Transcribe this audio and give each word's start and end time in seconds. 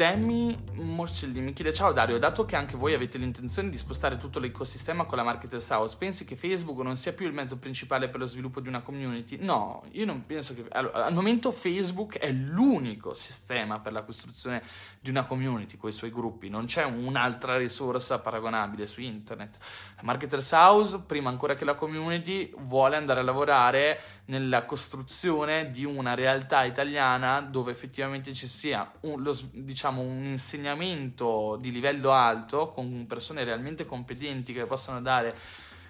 Demi 0.00 0.56
Morcelli 0.76 1.42
mi 1.42 1.52
chiede 1.52 1.74
ciao 1.74 1.92
Dario, 1.92 2.18
dato 2.18 2.46
che 2.46 2.56
anche 2.56 2.74
voi 2.74 2.94
avete 2.94 3.18
l'intenzione 3.18 3.68
di 3.68 3.76
spostare 3.76 4.16
tutto 4.16 4.38
l'ecosistema 4.38 5.04
con 5.04 5.18
la 5.18 5.24
Marketers 5.24 5.68
House, 5.68 5.94
pensi 5.98 6.24
che 6.24 6.36
Facebook 6.36 6.78
non 6.78 6.96
sia 6.96 7.12
più 7.12 7.26
il 7.26 7.34
mezzo 7.34 7.58
principale 7.58 8.08
per 8.08 8.20
lo 8.20 8.26
sviluppo 8.26 8.60
di 8.60 8.68
una 8.68 8.80
community? 8.80 9.36
No, 9.44 9.82
io 9.90 10.06
non 10.06 10.24
penso 10.24 10.54
che... 10.54 10.64
Allora, 10.70 11.04
al 11.04 11.12
momento 11.12 11.52
Facebook 11.52 12.16
è 12.16 12.32
l'unico 12.32 13.12
sistema 13.12 13.80
per 13.80 13.92
la 13.92 14.02
costruzione 14.02 14.62
di 15.00 15.10
una 15.10 15.24
community 15.24 15.76
con 15.76 15.90
i 15.90 15.92
suoi 15.92 16.10
gruppi, 16.10 16.48
non 16.48 16.64
c'è 16.64 16.84
un'altra 16.84 17.58
risorsa 17.58 18.20
paragonabile 18.20 18.86
su 18.86 19.02
internet. 19.02 19.58
La 19.96 20.02
Marketers 20.04 20.50
House, 20.52 21.00
prima 21.00 21.28
ancora 21.28 21.54
che 21.54 21.66
la 21.66 21.74
community, 21.74 22.50
vuole 22.56 22.96
andare 22.96 23.20
a 23.20 23.22
lavorare 23.22 24.00
nella 24.30 24.64
costruzione 24.64 25.70
di 25.70 25.84
una 25.84 26.14
realtà 26.14 26.62
italiana 26.62 27.40
dove 27.40 27.72
effettivamente 27.72 28.32
ci 28.32 28.46
sia 28.46 28.90
un, 29.00 29.22
lo, 29.22 29.36
diciamo, 29.52 29.89
un 29.98 30.24
insegnamento 30.24 31.56
di 31.60 31.72
livello 31.72 32.12
alto 32.12 32.68
con 32.68 33.06
persone 33.08 33.42
realmente 33.42 33.84
competenti 33.84 34.52
che 34.52 34.64
possano 34.64 35.00
dare 35.00 35.34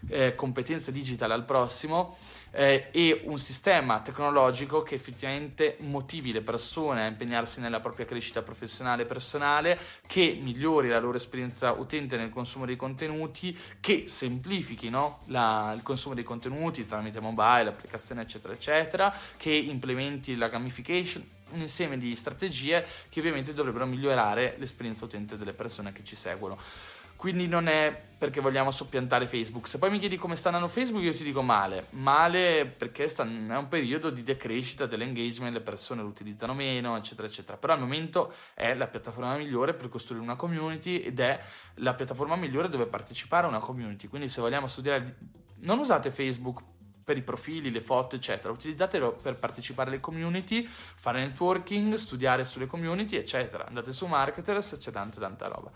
eh, 0.08 0.34
competenze 0.34 0.92
digital 0.92 1.30
al 1.30 1.44
prossimo 1.44 2.16
eh, 2.52 2.88
e 2.90 3.22
un 3.24 3.38
sistema 3.38 4.00
tecnologico 4.00 4.82
che 4.82 4.94
effettivamente 4.94 5.76
motivi 5.80 6.32
le 6.32 6.40
persone 6.40 7.02
a 7.02 7.06
impegnarsi 7.06 7.60
nella 7.60 7.80
propria 7.80 8.06
crescita 8.06 8.42
professionale 8.42 9.02
e 9.02 9.06
personale, 9.06 9.78
che 10.06 10.38
migliori 10.40 10.88
la 10.88 10.98
loro 10.98 11.16
esperienza 11.16 11.72
utente 11.72 12.16
nel 12.16 12.30
consumo 12.30 12.66
dei 12.66 12.76
contenuti, 12.76 13.56
che 13.80 14.04
semplifichi 14.08 14.90
no? 14.90 15.20
la, 15.26 15.72
il 15.74 15.82
consumo 15.82 16.14
dei 16.14 16.24
contenuti 16.24 16.86
tramite 16.86 17.20
mobile, 17.20 17.68
applicazione 17.68 18.22
eccetera 18.22 18.52
eccetera, 18.52 19.14
che 19.36 19.52
implementi 19.52 20.36
la 20.36 20.48
gamification, 20.48 21.38
un 21.52 21.60
insieme 21.60 21.98
di 21.98 22.14
strategie 22.14 22.84
che 23.08 23.18
ovviamente 23.20 23.52
dovrebbero 23.52 23.86
migliorare 23.86 24.54
l'esperienza 24.58 25.04
utente 25.04 25.36
delle 25.36 25.52
persone 25.52 25.92
che 25.92 26.04
ci 26.04 26.16
seguono. 26.16 26.58
Quindi 27.20 27.48
non 27.48 27.68
è 27.68 27.94
perché 28.16 28.40
vogliamo 28.40 28.70
soppiantare 28.70 29.26
Facebook. 29.26 29.68
Se 29.68 29.76
poi 29.76 29.90
mi 29.90 29.98
chiedi 29.98 30.16
come 30.16 30.36
sta 30.36 30.48
andando 30.48 30.68
Facebook, 30.68 31.02
io 31.04 31.12
ti 31.12 31.22
dico 31.22 31.42
male. 31.42 31.84
Male 31.90 32.64
perché 32.64 33.08
sta, 33.08 33.24
è 33.24 33.26
un 33.26 33.66
periodo 33.68 34.08
di 34.08 34.22
decrescita 34.22 34.86
dell'engagement, 34.86 35.52
le 35.52 35.60
persone 35.60 36.00
lo 36.00 36.08
utilizzano 36.08 36.54
meno, 36.54 36.96
eccetera, 36.96 37.28
eccetera. 37.28 37.58
Però 37.58 37.74
al 37.74 37.80
momento 37.80 38.32
è 38.54 38.72
la 38.72 38.86
piattaforma 38.86 39.36
migliore 39.36 39.74
per 39.74 39.90
costruire 39.90 40.24
una 40.24 40.34
community 40.34 41.00
ed 41.00 41.20
è 41.20 41.38
la 41.74 41.92
piattaforma 41.92 42.36
migliore 42.36 42.70
dove 42.70 42.86
partecipare 42.86 43.44
a 43.44 43.50
una 43.50 43.58
community. 43.58 44.08
Quindi 44.08 44.30
se 44.30 44.40
vogliamo 44.40 44.66
studiare, 44.66 45.16
non 45.56 45.78
usate 45.78 46.10
Facebook 46.10 46.62
per 47.04 47.18
i 47.18 47.22
profili, 47.22 47.70
le 47.70 47.82
foto, 47.82 48.16
eccetera. 48.16 48.50
Utilizzatelo 48.50 49.12
per 49.12 49.34
partecipare 49.34 49.90
alle 49.90 50.00
community, 50.00 50.66
fare 50.66 51.20
networking, 51.20 51.96
studiare 51.96 52.46
sulle 52.46 52.66
community, 52.66 53.16
eccetera. 53.16 53.66
Andate 53.66 53.92
su 53.92 54.06
Marketers, 54.06 54.78
c'è 54.78 54.90
tanta 54.90 55.20
tanta 55.20 55.48
roba. 55.48 55.70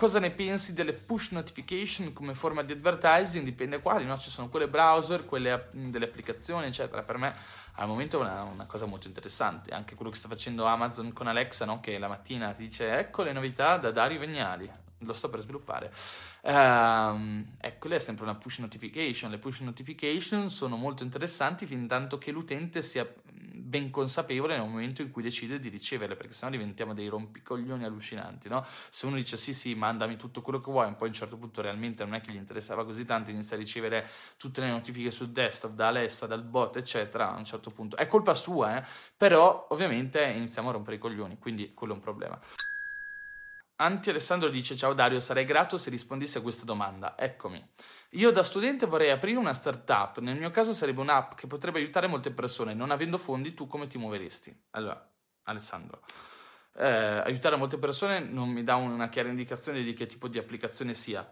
Cosa 0.00 0.18
ne 0.18 0.30
pensi 0.30 0.72
delle 0.72 0.94
push 0.94 1.32
notification 1.32 2.14
come 2.14 2.32
forma 2.32 2.62
di 2.62 2.72
advertising? 2.72 3.44
Dipende 3.44 3.82
quali, 3.82 4.06
no? 4.06 4.16
Ci 4.16 4.30
sono 4.30 4.48
quelle 4.48 4.66
browser, 4.66 5.26
quelle 5.26 5.68
delle 5.72 6.06
applicazioni, 6.06 6.68
eccetera. 6.68 7.02
Per 7.02 7.18
me 7.18 7.34
al 7.74 7.86
momento 7.86 8.16
è 8.16 8.20
una, 8.22 8.44
una, 8.44 8.64
cosa 8.64 8.86
molto 8.86 9.08
interessante. 9.08 9.74
Anche 9.74 9.94
quello 9.94 10.10
che 10.10 10.16
sta 10.16 10.26
facendo 10.26 10.64
Amazon 10.64 11.12
con 11.12 11.26
Alexa, 11.26 11.66
no? 11.66 11.80
che 11.80 11.98
la 11.98 12.08
mattina 12.08 12.50
ti 12.52 12.62
dice 12.62 12.98
ecco 12.98 13.24
le 13.24 13.34
novità 13.34 13.76
da 13.76 13.90
Dario 13.90 14.18
Vignali. 14.20 14.72
Lo 15.00 15.12
sto 15.12 15.28
per 15.28 15.40
sviluppare. 15.40 15.92
Um, 16.44 17.56
ecco, 17.60 17.88
è 17.88 17.98
sempre 17.98 18.24
una 18.24 18.36
push 18.36 18.60
notification. 18.60 19.30
Le 19.30 19.36
push 19.36 19.60
notification 19.60 20.48
sono 20.48 20.76
molto 20.76 21.02
interessanti 21.02 21.66
fin 21.66 21.86
tanto 21.86 22.16
che 22.16 22.30
l'utente 22.30 22.80
sia 22.80 23.06
ben 23.70 23.90
consapevole 23.90 24.58
nel 24.58 24.68
momento 24.68 25.00
in 25.00 25.10
cui 25.10 25.22
decide 25.22 25.58
di 25.60 25.68
riceverle, 25.68 26.16
perché 26.16 26.34
sennò 26.34 26.50
diventiamo 26.50 26.92
dei 26.92 27.06
rompicoglioni 27.06 27.84
allucinanti, 27.84 28.48
no? 28.48 28.66
Se 28.90 29.06
uno 29.06 29.16
dice 29.16 29.36
sì, 29.36 29.54
sì, 29.54 29.74
mandami 29.74 30.16
tutto 30.16 30.42
quello 30.42 30.58
che 30.58 30.70
vuoi, 30.70 30.90
e 30.90 30.94
poi 30.94 31.06
a 31.06 31.10
un 31.10 31.16
certo 31.16 31.36
punto 31.38 31.62
realmente 31.62 32.04
non 32.04 32.14
è 32.14 32.20
che 32.20 32.32
gli 32.32 32.36
interessava 32.36 32.84
così 32.84 33.04
tanto, 33.04 33.30
inizia 33.30 33.56
a 33.56 33.60
ricevere 33.60 34.08
tutte 34.36 34.60
le 34.60 34.68
notifiche 34.68 35.12
sul 35.12 35.30
desktop, 35.30 35.72
da 35.72 35.88
Alessa, 35.88 36.26
dal 36.26 36.42
bot, 36.42 36.76
eccetera, 36.76 37.32
a 37.32 37.36
un 37.36 37.44
certo 37.44 37.70
punto. 37.70 37.96
È 37.96 38.06
colpa 38.08 38.34
sua, 38.34 38.78
eh? 38.78 38.84
Però 39.16 39.68
ovviamente 39.70 40.22
iniziamo 40.24 40.70
a 40.70 40.72
rompere 40.72 40.96
i 40.96 40.98
coglioni, 40.98 41.38
quindi 41.38 41.72
quello 41.72 41.92
è 41.92 41.96
un 41.96 42.02
problema. 42.02 42.38
Anti 43.80 44.10
Alessandro 44.10 44.50
dice: 44.50 44.76
Ciao 44.76 44.92
Dario, 44.92 45.20
sarei 45.20 45.46
grato 45.46 45.78
se 45.78 45.88
rispondessi 45.88 46.36
a 46.36 46.42
questa 46.42 46.66
domanda. 46.66 47.16
Eccomi. 47.18 47.66
Io 48.10 48.30
da 48.30 48.42
studente 48.42 48.84
vorrei 48.84 49.10
aprire 49.10 49.38
una 49.38 49.54
startup. 49.54 50.18
Nel 50.18 50.36
mio 50.36 50.50
caso 50.50 50.74
sarebbe 50.74 51.00
un'app 51.00 51.32
che 51.32 51.46
potrebbe 51.46 51.78
aiutare 51.78 52.06
molte 52.06 52.30
persone. 52.30 52.74
Non 52.74 52.90
avendo 52.90 53.16
fondi, 53.16 53.54
tu 53.54 53.66
come 53.66 53.86
ti 53.86 53.96
muoveresti? 53.96 54.64
Allora, 54.72 55.02
Alessandro, 55.44 56.02
eh, 56.74 56.86
aiutare 56.86 57.56
molte 57.56 57.78
persone 57.78 58.20
non 58.20 58.50
mi 58.50 58.62
dà 58.64 58.74
una 58.74 59.08
chiara 59.08 59.30
indicazione 59.30 59.82
di 59.82 59.94
che 59.94 60.04
tipo 60.04 60.28
di 60.28 60.36
applicazione 60.36 60.92
sia. 60.92 61.26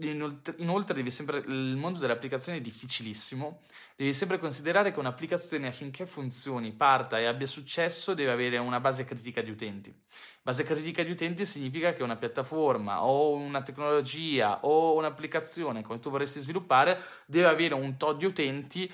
Inoltre, 0.00 0.54
inoltre 0.58 1.10
sempre, 1.10 1.38
il 1.46 1.76
mondo 1.76 1.98
delle 1.98 2.12
applicazioni 2.12 2.58
è 2.58 2.60
difficilissimo, 2.60 3.60
devi 3.96 4.12
sempre 4.12 4.38
considerare 4.38 4.92
che 4.92 4.98
un'applicazione 4.98 5.66
affinché 5.66 6.06
funzioni, 6.06 6.72
parta 6.72 7.18
e 7.18 7.24
abbia 7.24 7.46
successo 7.46 8.14
deve 8.14 8.30
avere 8.30 8.58
una 8.58 8.80
base 8.80 9.04
critica 9.04 9.40
di 9.40 9.50
utenti. 9.50 9.94
Base 10.42 10.62
critica 10.62 11.02
di 11.02 11.10
utenti 11.10 11.44
significa 11.44 11.92
che 11.92 12.02
una 12.02 12.16
piattaforma 12.16 13.04
o 13.04 13.32
una 13.32 13.62
tecnologia 13.62 14.64
o 14.64 14.94
un'applicazione 14.94 15.82
come 15.82 15.98
tu 15.98 16.10
vorresti 16.10 16.40
sviluppare 16.40 17.00
deve 17.26 17.48
avere 17.48 17.74
un 17.74 17.96
tot 17.96 18.16
di 18.16 18.24
utenti 18.24 18.90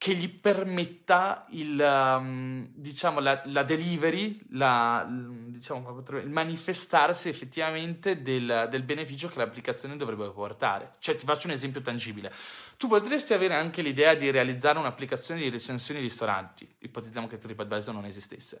che 0.00 0.14
gli 0.14 0.30
permetta 0.30 1.44
il, 1.50 1.78
um, 1.78 2.66
diciamo, 2.72 3.20
la, 3.20 3.42
la, 3.44 3.62
delivery, 3.64 4.40
la, 4.52 5.06
diciamo, 5.06 6.02
il 6.12 6.30
manifestarsi 6.30 7.28
effettivamente 7.28 8.22
del, 8.22 8.68
del, 8.70 8.82
beneficio 8.82 9.28
che 9.28 9.36
l'applicazione 9.36 9.98
dovrebbe 9.98 10.30
portare. 10.30 10.94
Cioè, 11.00 11.16
ti 11.16 11.26
faccio 11.26 11.48
un 11.48 11.52
esempio 11.52 11.82
tangibile. 11.82 12.32
Tu 12.78 12.88
potresti 12.88 13.34
avere 13.34 13.52
anche 13.52 13.82
l'idea 13.82 14.14
di 14.14 14.30
realizzare 14.30 14.78
un'applicazione 14.78 15.42
di 15.42 15.50
recensioni 15.50 16.00
di 16.00 16.06
ristoranti. 16.06 16.66
Ipotizziamo 16.78 17.26
che 17.26 17.36
TripAdvisor 17.36 17.92
non 17.92 18.06
esistesse, 18.06 18.58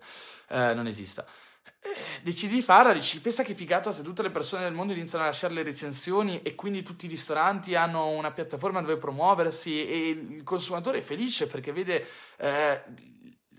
eh, 0.48 0.74
non 0.74 0.86
esista 0.86 1.24
decidi 2.22 2.54
di 2.56 2.62
farla, 2.62 2.92
dici, 2.92 3.20
pensa 3.20 3.42
che 3.42 3.54
figata 3.54 3.90
se 3.90 4.02
tutte 4.02 4.22
le 4.22 4.30
persone 4.30 4.62
del 4.62 4.72
mondo 4.72 4.92
iniziano 4.92 5.24
a 5.24 5.28
lasciare 5.28 5.54
le 5.54 5.62
recensioni 5.62 6.42
e 6.42 6.54
quindi 6.54 6.82
tutti 6.82 7.06
i 7.06 7.08
ristoranti 7.08 7.74
hanno 7.74 8.08
una 8.08 8.30
piattaforma 8.30 8.80
dove 8.80 8.98
promuoversi 8.98 9.86
e 9.86 10.08
il 10.10 10.42
consumatore 10.44 10.98
è 10.98 11.02
felice 11.02 11.46
perché 11.46 11.72
vede 11.72 12.06
eh, 12.38 12.82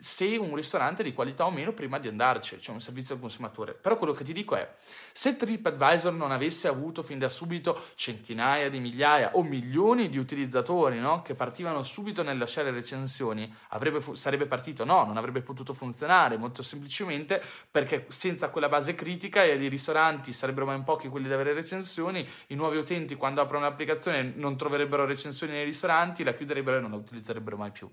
se 0.01 0.35
un 0.35 0.55
ristorante 0.55 1.03
è 1.03 1.05
di 1.05 1.13
qualità 1.13 1.45
o 1.45 1.51
meno 1.51 1.73
prima 1.73 1.99
di 1.99 2.07
andarci, 2.07 2.59
cioè 2.59 2.73
un 2.73 2.81
servizio 2.81 3.13
al 3.13 3.21
consumatore. 3.21 3.75
Però 3.75 3.99
quello 3.99 4.13
che 4.13 4.23
ti 4.23 4.33
dico 4.33 4.55
è, 4.55 4.73
se 5.13 5.35
TripAdvisor 5.35 6.11
non 6.11 6.31
avesse 6.31 6.67
avuto 6.67 7.03
fin 7.03 7.19
da 7.19 7.29
subito 7.29 7.79
centinaia 7.93 8.67
di 8.71 8.79
migliaia 8.79 9.35
o 9.35 9.43
milioni 9.43 10.09
di 10.09 10.17
utilizzatori 10.17 10.99
no? 10.99 11.21
che 11.21 11.35
partivano 11.35 11.83
subito 11.83 12.23
nel 12.23 12.39
lasciare 12.39 12.71
recensioni, 12.71 13.53
fu- 13.99 14.15
sarebbe 14.15 14.47
partito? 14.47 14.83
No, 14.85 15.05
non 15.05 15.17
avrebbe 15.17 15.41
potuto 15.41 15.73
funzionare, 15.73 16.35
molto 16.35 16.63
semplicemente 16.63 17.39
perché 17.69 18.07
senza 18.09 18.49
quella 18.49 18.69
base 18.69 18.95
critica 18.95 19.43
i 19.43 19.69
ristoranti 19.69 20.33
sarebbero 20.33 20.65
ben 20.65 20.83
pochi 20.83 21.09
quelli 21.09 21.27
da 21.27 21.35
avere 21.35 21.53
recensioni, 21.53 22.27
i 22.47 22.55
nuovi 22.55 22.77
utenti 22.77 23.13
quando 23.15 23.39
aprono 23.41 23.65
l'applicazione 23.65 24.33
non 24.35 24.57
troverebbero 24.57 25.05
recensioni 25.05 25.53
nei 25.53 25.63
ristoranti, 25.63 26.23
la 26.23 26.33
chiuderebbero 26.33 26.77
e 26.77 26.79
non 26.79 26.89
la 26.89 26.97
utilizzerebbero 26.97 27.55
mai 27.55 27.69
più. 27.69 27.87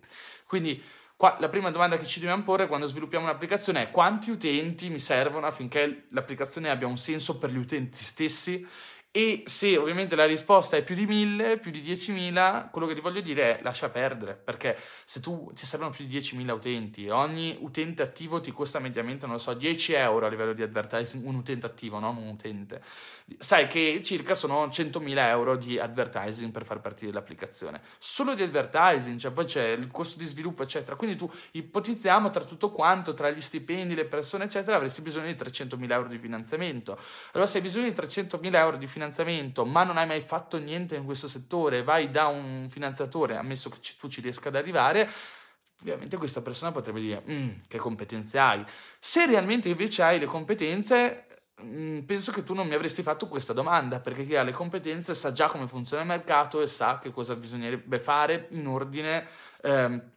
Quindi 0.47 0.83
Qua, 1.19 1.37
la 1.41 1.49
prima 1.49 1.73
domanda 1.73 1.99
che 1.99 2.07
ci 2.07 2.21
dobbiamo 2.21 2.45
porre 2.45 2.69
quando 2.69 2.87
sviluppiamo 2.87 3.25
un'applicazione 3.25 3.83
è 3.83 3.91
quanti 3.91 4.31
utenti 4.31 4.89
mi 4.89 5.01
servono 5.01 5.47
affinché 5.47 6.05
l'applicazione 6.11 6.71
abbia 6.71 6.87
un 6.87 6.97
senso 6.97 7.39
per 7.39 7.51
gli 7.51 7.57
utenti 7.57 7.99
stessi 7.99 8.65
e 9.11 9.45
se 9.47 9.77
ovviamente 9.79 10.15
la 10.15 10.27
risposta 10.27 10.77
è 10.77 10.85
più 10.85 10.95
di 10.95 11.07
1000, 11.07 11.59
più 11.59 11.71
di 11.71 11.81
10.000, 11.81 12.71
quello 12.71 12.87
che 12.87 12.95
ti 12.95 13.01
voglio 13.01 13.21
dire 13.21 13.59
è 13.59 13.63
lascia 13.63 13.89
perdere, 13.89 14.35
perché 14.35 14.79
se 15.07 15.21
tu 15.21 15.51
ti 15.55 15.65
servono 15.65 15.91
più 15.91 16.05
di 16.05 16.19
10.000 16.19 16.51
utenti, 16.51 17.09
ogni 17.09 17.57
utente 17.61 18.03
attivo 18.03 18.41
ti 18.41 18.53
costa 18.53 18.79
mediamente, 18.79 19.27
non 19.27 19.41
so, 19.41 19.55
10 19.55 19.95
euro 19.95 20.27
a 20.27 20.29
livello 20.29 20.53
di 20.53 20.63
advertising, 20.63 21.25
un 21.25 21.37
utente 21.37 21.65
attivo, 21.65 21.99
non 21.99 22.17
un 22.19 22.29
utente. 22.29 22.83
Sai 23.39 23.67
che 23.67 24.03
circa 24.05 24.35
sono 24.35 24.67
100.000 24.67 25.19
euro 25.29 25.57
di 25.57 25.79
advertising 25.79 26.53
per 26.53 26.67
far 26.67 26.81
partire 26.81 27.11
l'applicazione. 27.11 27.81
Solo 27.99 28.35
di 28.35 28.43
advertising, 28.43 29.19
cioè 29.19 29.33
poi 29.33 29.47
c'è 29.47 29.69
il 29.69 29.89
costo 29.91 30.19
di 30.19 30.27
sviluppo, 30.27 30.63
eccetera. 30.63 30.97
Quindi 30.97 31.17
tu 31.17 31.31
ipotizziamo 31.53 32.29
tra 32.29 32.45
tutto 32.45 32.71
quanto, 32.71 33.15
tra 33.15 33.31
gli 33.31 33.41
stipendi, 33.41 33.95
le 33.95 34.05
persone, 34.05 34.45
eccetera, 34.45 34.77
avresti 34.77 35.01
bisogno 35.01 35.27
di 35.27 35.35
300.000 35.35 35.91
euro 35.93 36.09
di 36.09 36.19
finanziamento. 36.19 36.99
Allora 37.33 37.49
se 37.49 37.57
hai 37.59 37.63
bisogno 37.65 37.89
di 37.91 37.97
300.000 37.97 38.55
euro 38.55 38.77
di 38.77 38.87
finanziamento, 38.87 38.98
finanziamento, 38.99 39.65
ma 39.65 39.85
non 39.85 39.97
hai 39.97 40.07
mai 40.07 40.21
fatto 40.21 40.59
niente 40.59 40.97
in 40.97 41.05
questo 41.05 41.29
settore, 41.29 41.85
vai 41.85 42.11
da 42.11 42.27
un 42.27 42.67
finanziatore, 42.69 43.37
ammesso 43.37 43.71
che 43.71 43.79
tu 43.99 44.09
ci 44.09 44.21
riesca 44.21 44.49
ad 44.49 44.57
arrivare, 44.57 45.09
ovviamente 45.81 46.17
questa 46.17 46.43
persona 46.43 46.73
potrebbe 46.73 47.01
dire 47.01 47.23
mm, 47.29 47.49
che 47.69 47.79
competenze 47.79 48.39
hai. 48.39 48.65
Se 48.99 49.25
realmente 49.27 49.69
invece 49.69 50.03
hai 50.03 50.19
le 50.19 50.27
competenze, 50.27 51.27
mm, 51.63 52.01
penso 52.01 52.33
che 52.33 52.43
tu 52.43 52.55
non 52.55 52.67
mi 52.67 52.75
avresti 52.75 53.03
fatto 53.03 53.29
questa 53.29 53.53
domanda, 53.53 54.01
perché 54.01 54.27
chi 54.27 54.35
ha 54.35 54.43
le 54.43 54.53
competenze 54.53 55.15
sa 55.15 55.31
già 55.31 55.47
come 55.47 55.69
funziona 55.69 56.03
il 56.03 56.09
mercato 56.09 56.61
e 56.61 56.67
sa 56.67 56.99
che 56.99 57.13
cosa 57.13 57.37
bisognerebbe 57.37 58.01
fare 58.01 58.49
in 58.51 58.67
ordine, 58.67 59.29
ehm, 59.63 60.11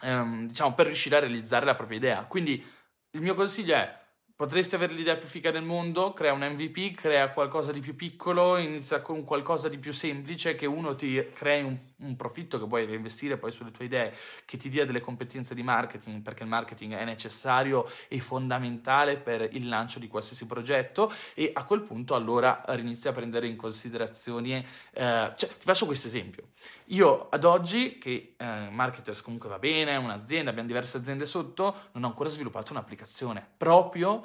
ehm, 0.00 0.46
diciamo, 0.46 0.74
per 0.74 0.86
riuscire 0.86 1.16
a 1.16 1.20
realizzare 1.20 1.66
la 1.66 1.74
propria 1.74 1.98
idea. 1.98 2.24
Quindi 2.24 2.64
il 3.10 3.20
mio 3.20 3.34
consiglio 3.34 3.74
è 3.74 4.04
Potresti 4.36 4.74
avere 4.74 4.92
l'idea 4.92 5.16
più 5.16 5.26
figa 5.26 5.50
del 5.50 5.62
mondo, 5.62 6.12
crea 6.12 6.34
un 6.34 6.46
MVP, 6.46 6.94
crea 6.94 7.30
qualcosa 7.30 7.72
di 7.72 7.80
più 7.80 7.96
piccolo, 7.96 8.58
inizia 8.58 9.00
con 9.00 9.24
qualcosa 9.24 9.70
di 9.70 9.78
più 9.78 9.94
semplice, 9.94 10.54
che 10.56 10.66
uno 10.66 10.94
ti 10.94 11.30
crei 11.32 11.62
un, 11.62 11.78
un, 12.00 12.16
profitto 12.16 12.58
che 12.58 12.66
puoi 12.66 12.84
reinvestire 12.84 13.38
poi 13.38 13.50
sulle 13.50 13.70
tue 13.70 13.86
idee, 13.86 14.14
che 14.44 14.58
ti 14.58 14.68
dia 14.68 14.84
delle 14.84 15.00
competenze 15.00 15.54
di 15.54 15.62
marketing, 15.62 16.20
perché 16.20 16.42
il 16.42 16.50
marketing 16.50 16.92
è 16.92 17.04
necessario 17.06 17.90
e 18.08 18.20
fondamentale 18.20 19.16
per 19.16 19.48
il 19.52 19.68
lancio 19.68 19.98
di 19.98 20.06
qualsiasi 20.06 20.44
progetto 20.44 21.10
e 21.32 21.52
a 21.54 21.64
quel 21.64 21.80
punto 21.80 22.14
allora 22.14 22.62
inizi 22.76 23.08
a 23.08 23.12
prendere 23.12 23.46
in 23.46 23.56
considerazione, 23.56 24.66
eh, 24.92 25.32
cioè 25.34 25.48
ti 25.48 25.64
faccio 25.64 25.86
questo 25.86 26.08
esempio. 26.08 26.48
Io 26.90 27.30
ad 27.30 27.44
oggi, 27.44 27.96
che 27.96 28.34
eh, 28.36 28.68
Marketers 28.70 29.22
comunque 29.22 29.48
va 29.48 29.58
bene, 29.58 29.96
un'azienda, 29.96 30.50
abbiamo 30.50 30.68
diverse 30.68 30.98
aziende 30.98 31.24
sotto, 31.24 31.88
non 31.92 32.04
ho 32.04 32.08
ancora 32.08 32.28
sviluppato 32.28 32.72
un'applicazione 32.72 33.44
proprio 33.56 34.24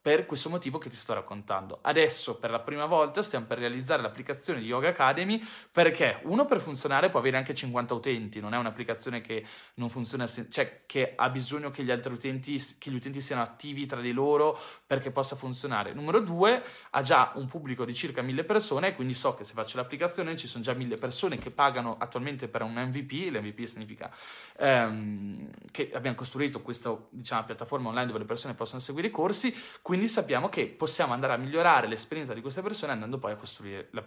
per 0.00 0.26
questo 0.26 0.48
motivo 0.48 0.78
che 0.78 0.88
ti 0.88 0.96
sto 0.96 1.14
raccontando. 1.14 1.80
Adesso 1.82 2.36
per 2.36 2.50
la 2.50 2.60
prima 2.60 2.86
volta 2.86 3.22
stiamo 3.22 3.46
per 3.46 3.58
realizzare 3.58 4.00
l'applicazione 4.00 4.60
di 4.60 4.66
Yoga 4.66 4.88
Academy 4.88 5.44
perché 5.70 6.20
uno 6.24 6.46
per 6.46 6.60
funzionare 6.60 7.10
può 7.10 7.18
avere 7.20 7.36
anche 7.36 7.54
50 7.54 7.94
utenti, 7.94 8.40
non 8.40 8.54
è 8.54 8.56
un'applicazione 8.56 9.20
che 9.20 9.44
non 9.74 9.90
funziona, 9.90 10.26
cioè 10.26 10.82
che 10.86 11.12
ha 11.16 11.28
bisogno 11.30 11.70
che 11.70 11.82
gli 11.82 11.90
altri 11.90 12.12
utenti, 12.12 12.62
che 12.78 12.90
gli 12.90 12.94
utenti 12.94 13.20
siano 13.20 13.42
attivi 13.42 13.86
tra 13.86 14.00
di 14.00 14.12
loro 14.12 14.58
perché 14.86 15.10
possa 15.10 15.36
funzionare. 15.36 15.92
Numero 15.92 16.20
due, 16.20 16.62
ha 16.90 17.02
già 17.02 17.32
un 17.34 17.46
pubblico 17.46 17.84
di 17.84 17.92
circa 17.92 18.22
1000 18.22 18.44
persone, 18.44 18.94
quindi 18.94 19.14
so 19.14 19.34
che 19.34 19.44
se 19.44 19.52
faccio 19.52 19.76
l'applicazione 19.76 20.36
ci 20.36 20.46
sono 20.46 20.62
già 20.62 20.72
1000 20.72 20.96
persone 20.96 21.38
che 21.38 21.50
pagano 21.50 21.96
attualmente 21.98 22.48
per 22.48 22.62
un 22.62 22.72
MVP, 22.72 23.30
l'MVP 23.30 23.64
significa 23.64 24.10
ehm, 24.58 25.50
che 25.70 25.90
abbiamo 25.92 26.16
costruito 26.16 26.62
questa 26.62 26.96
diciamo, 27.10 27.44
piattaforma 27.44 27.88
online 27.88 28.06
dove 28.06 28.20
le 28.20 28.24
persone 28.24 28.54
possono 28.54 28.80
seguire 28.80 29.08
i 29.08 29.10
corsi, 29.10 29.54
quindi 29.82 29.97
sappiamo 30.06 30.48
che 30.48 30.68
possiamo 30.68 31.14
andare 31.14 31.32
a 31.32 31.36
migliorare 31.36 31.88
l'esperienza 31.88 32.34
di 32.34 32.40
queste 32.40 32.62
persone 32.62 32.92
andando 32.92 33.18
poi 33.18 33.32
a 33.32 33.36
costruire 33.36 33.88
la, 33.90 34.04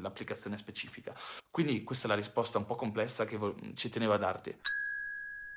l'applicazione 0.00 0.56
specifica. 0.56 1.14
Quindi 1.50 1.84
questa 1.84 2.06
è 2.06 2.08
la 2.08 2.16
risposta 2.16 2.58
un 2.58 2.66
po' 2.66 2.74
complessa 2.74 3.24
che 3.24 3.38
ci 3.74 3.90
tenevo 3.90 4.14
a 4.14 4.18
darti. 4.18 4.56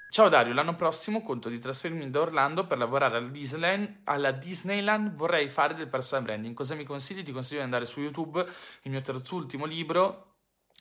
Ciao 0.10 0.30
Dario, 0.30 0.54
l'anno 0.54 0.76
prossimo 0.76 1.22
conto 1.22 1.50
di 1.50 1.60
trasferirmi 1.60 2.10
da 2.10 2.22
Orlando 2.22 2.66
per 2.66 2.78
lavorare 2.78 3.18
alla 3.18 3.28
Disneyland, 3.28 4.00
alla 4.06 4.32
Disneyland 4.32 5.14
vorrei 5.14 5.50
fare 5.50 5.76
del 5.76 5.90
personal 5.90 6.24
branding. 6.24 6.56
Cosa 6.56 6.76
mi 6.76 6.86
consigli? 6.86 7.24
Ti 7.24 7.32
consiglio 7.32 7.60
di 7.60 7.66
andare 7.66 7.86
su 7.86 8.00
YouTube, 8.00 8.40
il 8.84 8.92
mio 8.92 9.02
terzultimo 9.02 9.66
libro, 9.66 10.27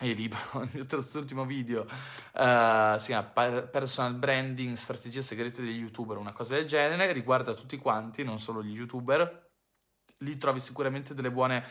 il 0.03 0.15
libro, 0.15 0.39
il 0.63 0.71
mio 0.73 0.87
terzultimo 0.87 1.45
video, 1.47 1.83
uh, 1.83 2.99
si 2.99 3.07
chiama 3.07 3.23
Personal 3.23 4.15
Branding, 4.15 4.77
strategie 4.77 5.23
segrete 5.23 5.63
degli 5.63 5.79
youtuber, 5.79 6.19
una 6.19 6.33
cosa 6.33 6.57
del 6.57 6.67
genere, 6.67 7.13
riguarda 7.13 7.55
tutti 7.55 7.79
quanti, 7.79 8.23
non 8.23 8.39
solo 8.39 8.63
gli 8.63 8.75
youtuber. 8.75 9.45
Lì 10.21 10.37
trovi 10.39 10.61
sicuramente 10.61 11.15
delle 11.15 11.31
buone 11.31 11.65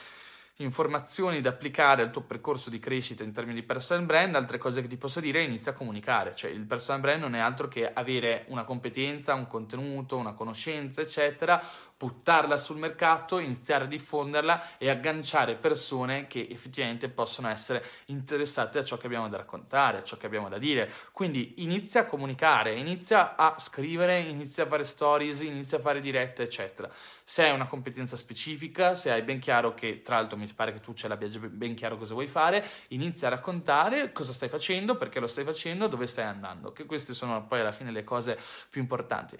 informazioni 0.59 1.41
da 1.41 1.49
applicare 1.49 2.01
al 2.01 2.11
tuo 2.11 2.21
percorso 2.21 2.69
di 2.69 2.79
crescita 2.79 3.23
in 3.23 3.33
termini 3.33 3.59
di 3.59 3.65
personal 3.65 4.05
brand, 4.05 4.35
altre 4.35 4.57
cose 4.57 4.81
che 4.81 4.87
ti 4.87 4.95
posso 4.95 5.19
dire 5.19 5.43
inizia 5.43 5.71
a 5.71 5.75
comunicare, 5.75 6.33
cioè 6.33 6.49
il 6.51 6.65
personal 6.65 7.01
brand 7.01 7.21
non 7.21 7.35
è 7.35 7.39
altro 7.39 7.67
che 7.67 7.91
avere 7.91 8.45
una 8.49 8.63
competenza, 8.63 9.33
un 9.33 9.47
contenuto, 9.47 10.15
una 10.15 10.33
conoscenza, 10.33 11.01
eccetera, 11.01 11.61
buttarla 11.97 12.57
sul 12.57 12.77
mercato, 12.77 13.39
iniziare 13.39 13.85
a 13.85 13.87
diffonderla 13.87 14.77
e 14.77 14.89
agganciare 14.89 15.55
persone 15.55 16.27
che 16.27 16.45
effettivamente 16.49 17.07
possono 17.07 17.47
essere 17.47 17.83
interessate 18.07 18.79
a 18.79 18.83
ciò 18.83 18.97
che 18.97 19.05
abbiamo 19.05 19.29
da 19.29 19.37
raccontare, 19.37 19.99
a 19.99 20.03
ciò 20.03 20.17
che 20.17 20.25
abbiamo 20.25 20.49
da 20.49 20.57
dire. 20.57 20.91
Quindi 21.13 21.63
inizia 21.63 22.01
a 22.01 22.05
comunicare, 22.05 22.75
inizia 22.75 23.35
a 23.37 23.55
scrivere, 23.57 24.19
inizia 24.19 24.63
a 24.65 24.67
fare 24.67 24.83
stories, 24.83 25.39
inizia 25.41 25.77
a 25.77 25.81
fare 25.81 26.01
dirette, 26.01 26.43
eccetera. 26.43 26.91
Se 27.23 27.43
hai 27.43 27.53
una 27.53 27.65
competenza 27.65 28.17
specifica, 28.17 28.93
se 28.93 29.11
hai 29.11 29.21
ben 29.21 29.39
chiaro 29.39 29.73
che, 29.73 30.01
tra 30.01 30.17
l'altro 30.17 30.37
mi 30.37 30.51
pare 30.53 30.73
che 30.73 30.81
tu 30.81 30.93
ce 30.93 31.07
l'abbia 31.07 31.29
ben 31.49 31.75
chiaro 31.75 31.97
cosa 31.97 32.13
vuoi 32.13 32.27
fare, 32.27 32.67
inizia 32.89 33.27
a 33.27 33.31
raccontare 33.31 34.11
cosa 34.11 34.33
stai 34.33 34.49
facendo, 34.49 34.97
perché 34.97 35.19
lo 35.19 35.27
stai 35.27 35.45
facendo, 35.45 35.87
dove 35.87 36.07
stai 36.07 36.25
andando, 36.25 36.71
che 36.73 36.85
queste 36.85 37.13
sono 37.13 37.47
poi 37.47 37.61
alla 37.61 37.71
fine 37.71 37.91
le 37.91 38.03
cose 38.03 38.37
più 38.69 38.81
importanti 38.81 39.37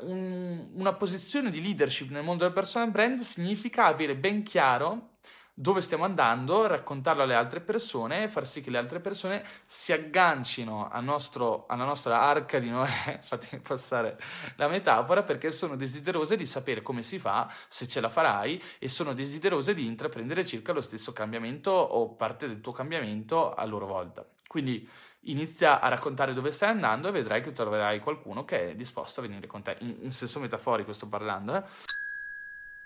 un, 0.00 0.70
una 0.74 0.92
posizione 0.94 1.50
di 1.50 1.60
leadership 1.60 2.10
nel 2.10 2.22
mondo 2.22 2.44
del 2.44 2.52
personal 2.52 2.90
brand 2.90 3.18
significa 3.18 3.86
avere 3.86 4.16
ben 4.16 4.42
chiaro 4.42 5.16
dove 5.60 5.80
stiamo 5.80 6.04
andando, 6.04 6.68
raccontarlo 6.68 7.22
alle 7.24 7.34
altre 7.34 7.60
persone 7.60 8.22
e 8.22 8.28
far 8.28 8.46
sì 8.46 8.60
che 8.60 8.70
le 8.70 8.78
altre 8.78 9.00
persone 9.00 9.44
si 9.66 9.92
aggancino 9.92 10.88
nostro, 11.00 11.66
alla 11.66 11.84
nostra 11.84 12.20
arca 12.20 12.60
di 12.60 12.70
Noè, 12.70 13.18
fatemi 13.26 13.60
passare 13.60 14.16
la 14.54 14.68
metafora, 14.68 15.24
perché 15.24 15.50
sono 15.50 15.74
desiderose 15.74 16.36
di 16.36 16.46
sapere 16.46 16.80
come 16.80 17.02
si 17.02 17.18
fa, 17.18 17.52
se 17.66 17.88
ce 17.88 18.00
la 18.00 18.08
farai, 18.08 18.62
e 18.78 18.88
sono 18.88 19.14
desiderose 19.14 19.74
di 19.74 19.84
intraprendere 19.84 20.46
circa 20.46 20.72
lo 20.72 20.80
stesso 20.80 21.12
cambiamento 21.12 21.72
o 21.72 22.14
parte 22.14 22.46
del 22.46 22.60
tuo 22.60 22.70
cambiamento 22.70 23.52
a 23.52 23.64
loro 23.64 23.86
volta. 23.86 24.24
Quindi 24.46 24.88
inizia 25.22 25.80
a 25.80 25.88
raccontare 25.88 26.32
dove 26.32 26.52
stai 26.52 26.70
andando 26.70 27.08
e 27.08 27.12
vedrai 27.12 27.42
che 27.42 27.52
troverai 27.52 28.00
qualcuno 28.00 28.44
che 28.44 28.70
è 28.70 28.74
disposto 28.74 29.20
a 29.20 29.22
venire 29.24 29.46
con 29.46 29.62
te. 29.62 29.76
In, 29.80 29.96
in 30.02 30.12
senso 30.12 30.40
metaforico 30.40 30.92
sto 30.92 31.08
parlando, 31.08 31.56
eh. 31.56 31.62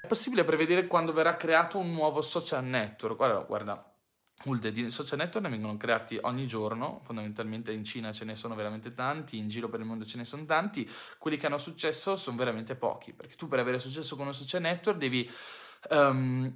È 0.02 0.08
possibile 0.08 0.42
prevedere 0.42 0.88
quando 0.88 1.12
verrà 1.12 1.36
creato 1.36 1.78
un 1.78 1.92
nuovo 1.92 2.22
social 2.22 2.64
network? 2.64 3.14
Guarda, 3.14 3.38
guarda, 3.42 3.94
i 4.44 4.90
social 4.90 5.18
network 5.18 5.44
ne 5.44 5.50
vengono 5.52 5.76
creati 5.76 6.18
ogni 6.22 6.44
giorno, 6.48 7.02
fondamentalmente 7.04 7.70
in 7.70 7.84
Cina 7.84 8.10
ce 8.10 8.24
ne 8.24 8.34
sono 8.34 8.56
veramente 8.56 8.94
tanti, 8.94 9.38
in 9.38 9.48
giro 9.48 9.68
per 9.68 9.78
il 9.78 9.86
mondo 9.86 10.04
ce 10.04 10.16
ne 10.16 10.24
sono 10.24 10.44
tanti, 10.44 10.90
quelli 11.18 11.36
che 11.36 11.46
hanno 11.46 11.58
successo 11.58 12.16
sono 12.16 12.36
veramente 12.36 12.74
pochi, 12.74 13.12
perché 13.12 13.36
tu 13.36 13.46
per 13.46 13.60
avere 13.60 13.78
successo 13.78 14.16
con 14.16 14.26
un 14.26 14.34
social 14.34 14.62
network 14.62 14.98
devi 14.98 15.30
um, 15.90 16.52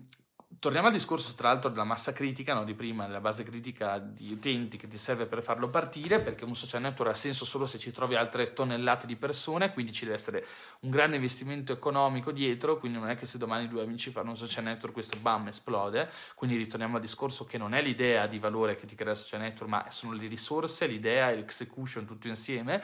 Torniamo 0.60 0.86
al 0.86 0.92
discorso, 0.92 1.34
tra 1.34 1.48
l'altro, 1.48 1.70
della 1.70 1.84
massa 1.84 2.12
critica 2.12 2.54
no, 2.54 2.64
di 2.64 2.74
prima, 2.74 3.04
della 3.06 3.20
base 3.20 3.42
critica 3.42 3.98
di 3.98 4.30
utenti 4.32 4.76
che 4.76 4.86
ti 4.86 4.96
serve 4.96 5.26
per 5.26 5.42
farlo 5.42 5.68
partire, 5.68 6.20
perché 6.20 6.44
un 6.44 6.54
social 6.54 6.80
network 6.80 7.10
ha 7.10 7.16
senso 7.16 7.44
solo 7.44 7.66
se 7.66 7.78
ci 7.78 7.90
trovi 7.90 8.14
altre 8.14 8.52
tonnellate 8.52 9.06
di 9.06 9.16
persone, 9.16 9.72
quindi 9.72 9.92
ci 9.92 10.04
deve 10.04 10.16
essere 10.16 10.46
un 10.82 10.90
grande 10.90 11.16
investimento 11.16 11.72
economico 11.72 12.30
dietro, 12.30 12.78
quindi 12.78 12.96
non 12.96 13.10
è 13.10 13.16
che 13.16 13.26
se 13.26 13.38
domani 13.38 13.66
due 13.66 13.82
amici 13.82 14.10
fanno 14.10 14.30
un 14.30 14.36
social 14.36 14.62
network 14.62 14.94
questo 14.94 15.18
bam 15.18 15.48
esplode, 15.48 16.08
quindi 16.36 16.56
ritorniamo 16.56 16.94
al 16.94 17.02
discorso 17.02 17.44
che 17.44 17.58
non 17.58 17.74
è 17.74 17.82
l'idea 17.82 18.28
di 18.28 18.38
valore 18.38 18.76
che 18.76 18.86
ti 18.86 18.94
crea 18.94 19.12
il 19.12 19.18
social 19.18 19.40
network, 19.40 19.68
ma 19.68 19.90
sono 19.90 20.12
le 20.12 20.28
risorse, 20.28 20.86
l'idea 20.86 21.28
l'execution 21.30 22.06
tutto 22.06 22.28
insieme. 22.28 22.82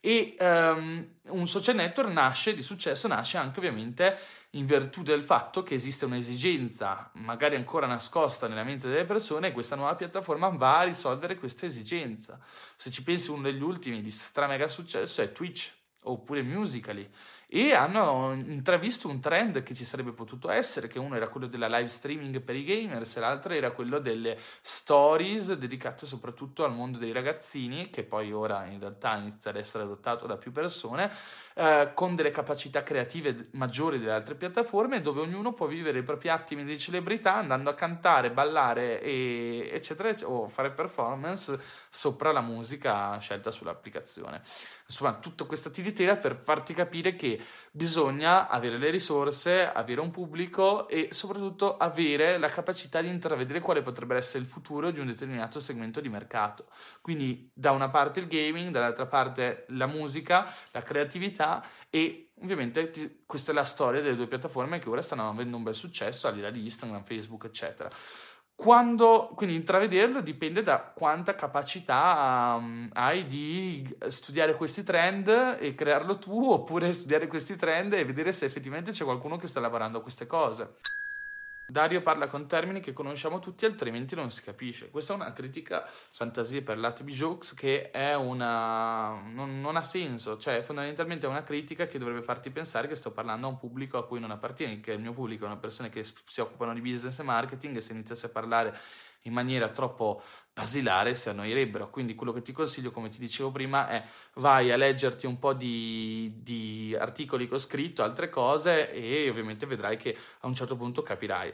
E 0.00 0.36
um, 0.38 1.04
un 1.28 1.48
social 1.48 1.74
network 1.74 2.10
nasce 2.10 2.54
di 2.54 2.62
successo, 2.62 3.08
nasce 3.08 3.38
anche 3.38 3.58
ovviamente 3.58 4.18
in 4.56 4.66
virtù 4.66 5.02
del 5.02 5.22
fatto 5.22 5.62
che 5.62 5.74
esiste 5.74 6.04
un'esigenza, 6.04 7.10
magari 7.14 7.56
ancora 7.56 7.86
nascosta 7.86 8.48
nella 8.48 8.64
mente 8.64 8.88
delle 8.88 9.04
persone, 9.04 9.48
e 9.48 9.52
questa 9.52 9.76
nuova 9.76 9.94
piattaforma 9.94 10.48
va 10.48 10.78
a 10.78 10.84
risolvere 10.84 11.36
questa 11.36 11.66
esigenza. 11.66 12.40
Se 12.76 12.90
ci 12.90 13.02
pensi, 13.02 13.30
uno 13.30 13.42
degli 13.42 13.62
ultimi 13.62 14.02
di 14.02 14.10
stra 14.10 14.46
mega 14.46 14.68
successo 14.68 15.22
è 15.22 15.32
Twitch 15.32 15.72
oppure 16.04 16.42
Musically 16.42 17.08
e 17.48 17.72
hanno 17.74 18.32
intravisto 18.32 19.08
un 19.08 19.20
trend 19.20 19.62
che 19.62 19.72
ci 19.74 19.84
sarebbe 19.84 20.12
potuto 20.12 20.50
essere, 20.50 20.88
che 20.88 20.98
uno 20.98 21.14
era 21.14 21.28
quello 21.28 21.46
della 21.46 21.68
live 21.68 21.88
streaming 21.88 22.40
per 22.40 22.56
i 22.56 22.64
gamers 22.64 23.16
e 23.16 23.20
l'altro 23.20 23.52
era 23.52 23.70
quello 23.70 24.00
delle 24.00 24.36
stories 24.62 25.52
dedicate 25.54 26.06
soprattutto 26.06 26.64
al 26.64 26.72
mondo 26.72 26.98
dei 26.98 27.12
ragazzini, 27.12 27.88
che 27.90 28.02
poi 28.02 28.32
ora 28.32 28.66
in 28.66 28.80
realtà 28.80 29.16
inizia 29.16 29.50
ad 29.50 29.56
essere 29.56 29.84
adottato 29.84 30.26
da 30.26 30.36
più 30.36 30.50
persone, 30.50 31.10
eh, 31.54 31.92
con 31.94 32.16
delle 32.16 32.32
capacità 32.32 32.82
creative 32.82 33.48
maggiori 33.52 33.98
delle 33.98 34.12
altre 34.12 34.34
piattaforme, 34.34 35.00
dove 35.00 35.20
ognuno 35.20 35.52
può 35.52 35.66
vivere 35.66 36.00
i 36.00 36.02
propri 36.02 36.28
attimi 36.28 36.64
di 36.64 36.78
celebrità 36.78 37.36
andando 37.36 37.70
a 37.70 37.74
cantare, 37.74 38.32
ballare, 38.32 39.00
e, 39.00 39.70
eccetera, 39.72 40.14
o 40.24 40.48
fare 40.48 40.72
performance 40.72 41.58
sopra 41.88 42.32
la 42.32 42.40
musica 42.40 43.16
scelta 43.18 43.50
sull'applicazione. 43.52 44.42
Insomma, 44.88 45.14
tutta 45.14 45.44
questa 45.44 45.68
attività 45.68 46.16
per 46.16 46.36
farti 46.36 46.74
capire 46.74 47.16
che 47.16 47.35
bisogna 47.70 48.48
avere 48.48 48.78
le 48.78 48.90
risorse, 48.90 49.70
avere 49.70 50.00
un 50.00 50.10
pubblico 50.10 50.88
e 50.88 51.08
soprattutto 51.12 51.76
avere 51.76 52.38
la 52.38 52.48
capacità 52.48 53.00
di 53.00 53.08
intravedere 53.08 53.60
quale 53.60 53.82
potrebbe 53.82 54.16
essere 54.16 54.42
il 54.42 54.48
futuro 54.48 54.90
di 54.90 55.00
un 55.00 55.06
determinato 55.06 55.60
segmento 55.60 56.00
di 56.00 56.08
mercato. 56.08 56.66
Quindi 57.00 57.50
da 57.52 57.72
una 57.72 57.88
parte 57.88 58.20
il 58.20 58.26
gaming, 58.26 58.70
dall'altra 58.70 59.06
parte 59.06 59.66
la 59.68 59.86
musica, 59.86 60.52
la 60.72 60.82
creatività 60.82 61.64
e 61.90 62.30
ovviamente 62.40 62.90
ti, 62.90 63.22
questa 63.24 63.52
è 63.52 63.54
la 63.54 63.64
storia 63.64 64.00
delle 64.00 64.16
due 64.16 64.26
piattaforme 64.26 64.78
che 64.78 64.88
ora 64.88 65.02
stanno 65.02 65.28
avendo 65.28 65.56
un 65.56 65.62
bel 65.62 65.74
successo 65.74 66.28
al 66.28 66.34
di 66.34 66.40
là 66.40 66.50
di 66.50 66.64
Instagram, 66.64 67.04
Facebook, 67.04 67.44
eccetera. 67.44 67.88
Quando, 68.56 69.32
quindi 69.36 69.54
intravederlo 69.54 70.22
dipende 70.22 70.62
da 70.62 70.80
quanta 70.80 71.34
capacità 71.34 72.56
um, 72.58 72.88
hai 72.94 73.26
di 73.26 73.96
studiare 74.08 74.56
questi 74.56 74.82
trend 74.82 75.58
e 75.60 75.74
crearlo 75.74 76.18
tu, 76.18 76.50
oppure 76.50 76.92
studiare 76.94 77.26
questi 77.26 77.54
trend 77.54 77.92
e 77.92 78.04
vedere 78.04 78.32
se 78.32 78.46
effettivamente 78.46 78.92
c'è 78.92 79.04
qualcuno 79.04 79.36
che 79.36 79.46
sta 79.46 79.60
lavorando 79.60 79.98
a 79.98 80.02
queste 80.02 80.26
cose. 80.26 80.76
Dario 81.68 82.00
parla 82.00 82.28
con 82.28 82.46
termini 82.46 82.80
che 82.80 82.92
conosciamo 82.92 83.40
tutti, 83.40 83.64
altrimenti 83.64 84.14
non 84.14 84.30
si 84.30 84.42
capisce. 84.42 84.88
Questa 84.88 85.12
è 85.12 85.16
una 85.16 85.32
critica 85.32 85.84
fantasia 85.86 86.62
per 86.62 86.78
l'Atbi 86.78 87.12
Jokes 87.12 87.54
che 87.54 87.90
è 87.90 88.14
una. 88.14 89.20
Non, 89.20 89.60
non, 89.60 89.76
ha 89.76 89.82
senso, 89.82 90.38
cioè 90.38 90.62
fondamentalmente 90.62 91.26
è 91.26 91.28
una 91.28 91.42
critica 91.42 91.86
che 91.86 91.98
dovrebbe 91.98 92.22
farti 92.22 92.50
pensare 92.50 92.86
che 92.86 92.94
sto 92.94 93.10
parlando 93.10 93.46
a 93.46 93.50
un 93.50 93.58
pubblico 93.58 93.98
a 93.98 94.06
cui 94.06 94.20
non 94.20 94.30
appartieni, 94.30 94.80
che 94.80 94.92
il 94.92 95.00
mio 95.00 95.12
pubblico 95.12 95.44
è 95.44 95.48
una 95.48 95.56
persona 95.56 95.88
che 95.88 96.04
si 96.04 96.40
occupano 96.40 96.72
di 96.72 96.80
business 96.80 97.18
e 97.18 97.22
marketing 97.24 97.76
e 97.76 97.80
se 97.80 97.92
iniziasse 97.92 98.26
a 98.26 98.30
parlare 98.30 98.78
in 99.22 99.32
maniera 99.32 99.68
troppo 99.68 100.22
basilare 100.56 101.14
si 101.14 101.28
annoierebbero. 101.28 101.90
Quindi 101.90 102.14
quello 102.14 102.32
che 102.32 102.40
ti 102.40 102.52
consiglio, 102.52 102.90
come 102.90 103.10
ti 103.10 103.18
dicevo 103.18 103.52
prima, 103.52 103.88
è 103.88 104.02
vai 104.36 104.72
a 104.72 104.76
leggerti 104.78 105.26
un 105.26 105.38
po' 105.38 105.52
di, 105.52 106.40
di 106.42 106.96
articoli 106.98 107.46
che 107.46 107.56
ho 107.56 107.58
scritto, 107.58 108.02
altre 108.02 108.30
cose 108.30 108.90
e 108.90 109.28
ovviamente 109.28 109.66
vedrai 109.66 109.98
che 109.98 110.16
a 110.40 110.46
un 110.46 110.54
certo 110.54 110.74
punto 110.74 111.02
capirai. 111.02 111.52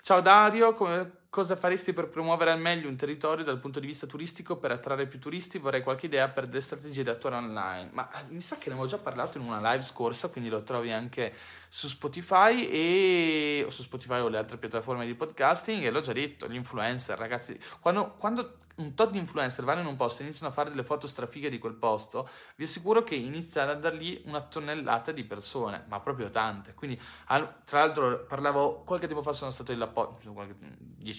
Ciao 0.00 0.20
Dario, 0.20 0.72
come 0.74 1.21
Cosa 1.32 1.56
faresti 1.56 1.94
per 1.94 2.10
promuovere 2.10 2.50
al 2.50 2.60
meglio 2.60 2.90
un 2.90 2.96
territorio 2.96 3.42
dal 3.42 3.58
punto 3.58 3.80
di 3.80 3.86
vista 3.86 4.06
turistico 4.06 4.58
per 4.58 4.70
attrarre 4.70 5.06
più 5.06 5.18
turisti? 5.18 5.56
Vorrei 5.56 5.82
qualche 5.82 6.04
idea 6.04 6.28
per 6.28 6.46
delle 6.46 6.60
strategie 6.60 7.02
da 7.02 7.12
attuare 7.12 7.36
online. 7.36 7.88
Ma 7.94 8.10
eh, 8.10 8.24
mi 8.28 8.42
sa 8.42 8.58
che 8.58 8.68
ne 8.68 8.74
avevo 8.74 8.86
già 8.86 8.98
parlato 8.98 9.38
in 9.38 9.44
una 9.44 9.56
live 9.72 9.82
scorsa, 9.82 10.28
quindi 10.28 10.50
lo 10.50 10.62
trovi 10.62 10.92
anche 10.92 11.32
su 11.70 11.88
Spotify 11.88 12.66
e 12.66 13.64
o 13.66 13.70
su 13.70 13.80
Spotify 13.80 14.18
o 14.18 14.28
le 14.28 14.36
altre 14.36 14.58
piattaforme 14.58 15.06
di 15.06 15.14
podcasting. 15.14 15.82
E 15.82 15.90
l'ho 15.90 16.02
già 16.02 16.12
detto, 16.12 16.46
gli 16.48 16.54
influencer, 16.54 17.16
ragazzi, 17.16 17.58
quando, 17.80 18.12
quando 18.18 18.58
un 18.74 18.94
tot 18.94 19.10
di 19.10 19.18
influencer 19.18 19.64
vanno 19.64 19.80
in 19.80 19.86
un 19.86 19.96
posto 19.96 20.22
e 20.22 20.24
iniziano 20.24 20.50
a 20.50 20.54
fare 20.54 20.70
delle 20.70 20.84
foto 20.84 21.06
strafighe 21.06 21.50
di 21.50 21.58
quel 21.58 21.74
posto, 21.74 22.28
vi 22.56 22.64
assicuro 22.64 23.02
che 23.02 23.14
iniziano 23.14 23.72
a 23.72 23.74
dar 23.74 23.94
lì 23.94 24.22
una 24.26 24.40
tonnellata 24.40 25.12
di 25.12 25.24
persone, 25.24 25.84
ma 25.88 26.00
proprio 26.00 26.30
tante. 26.30 26.74
Quindi, 26.74 27.00
tra 27.26 27.78
l'altro, 27.78 28.24
parlavo 28.24 28.82
qualche 28.82 29.06
tempo 29.06 29.22
fa, 29.22 29.32
sono 29.32 29.50
stato 29.50 29.72
in 29.72 29.78
Lapponia, 29.78 30.16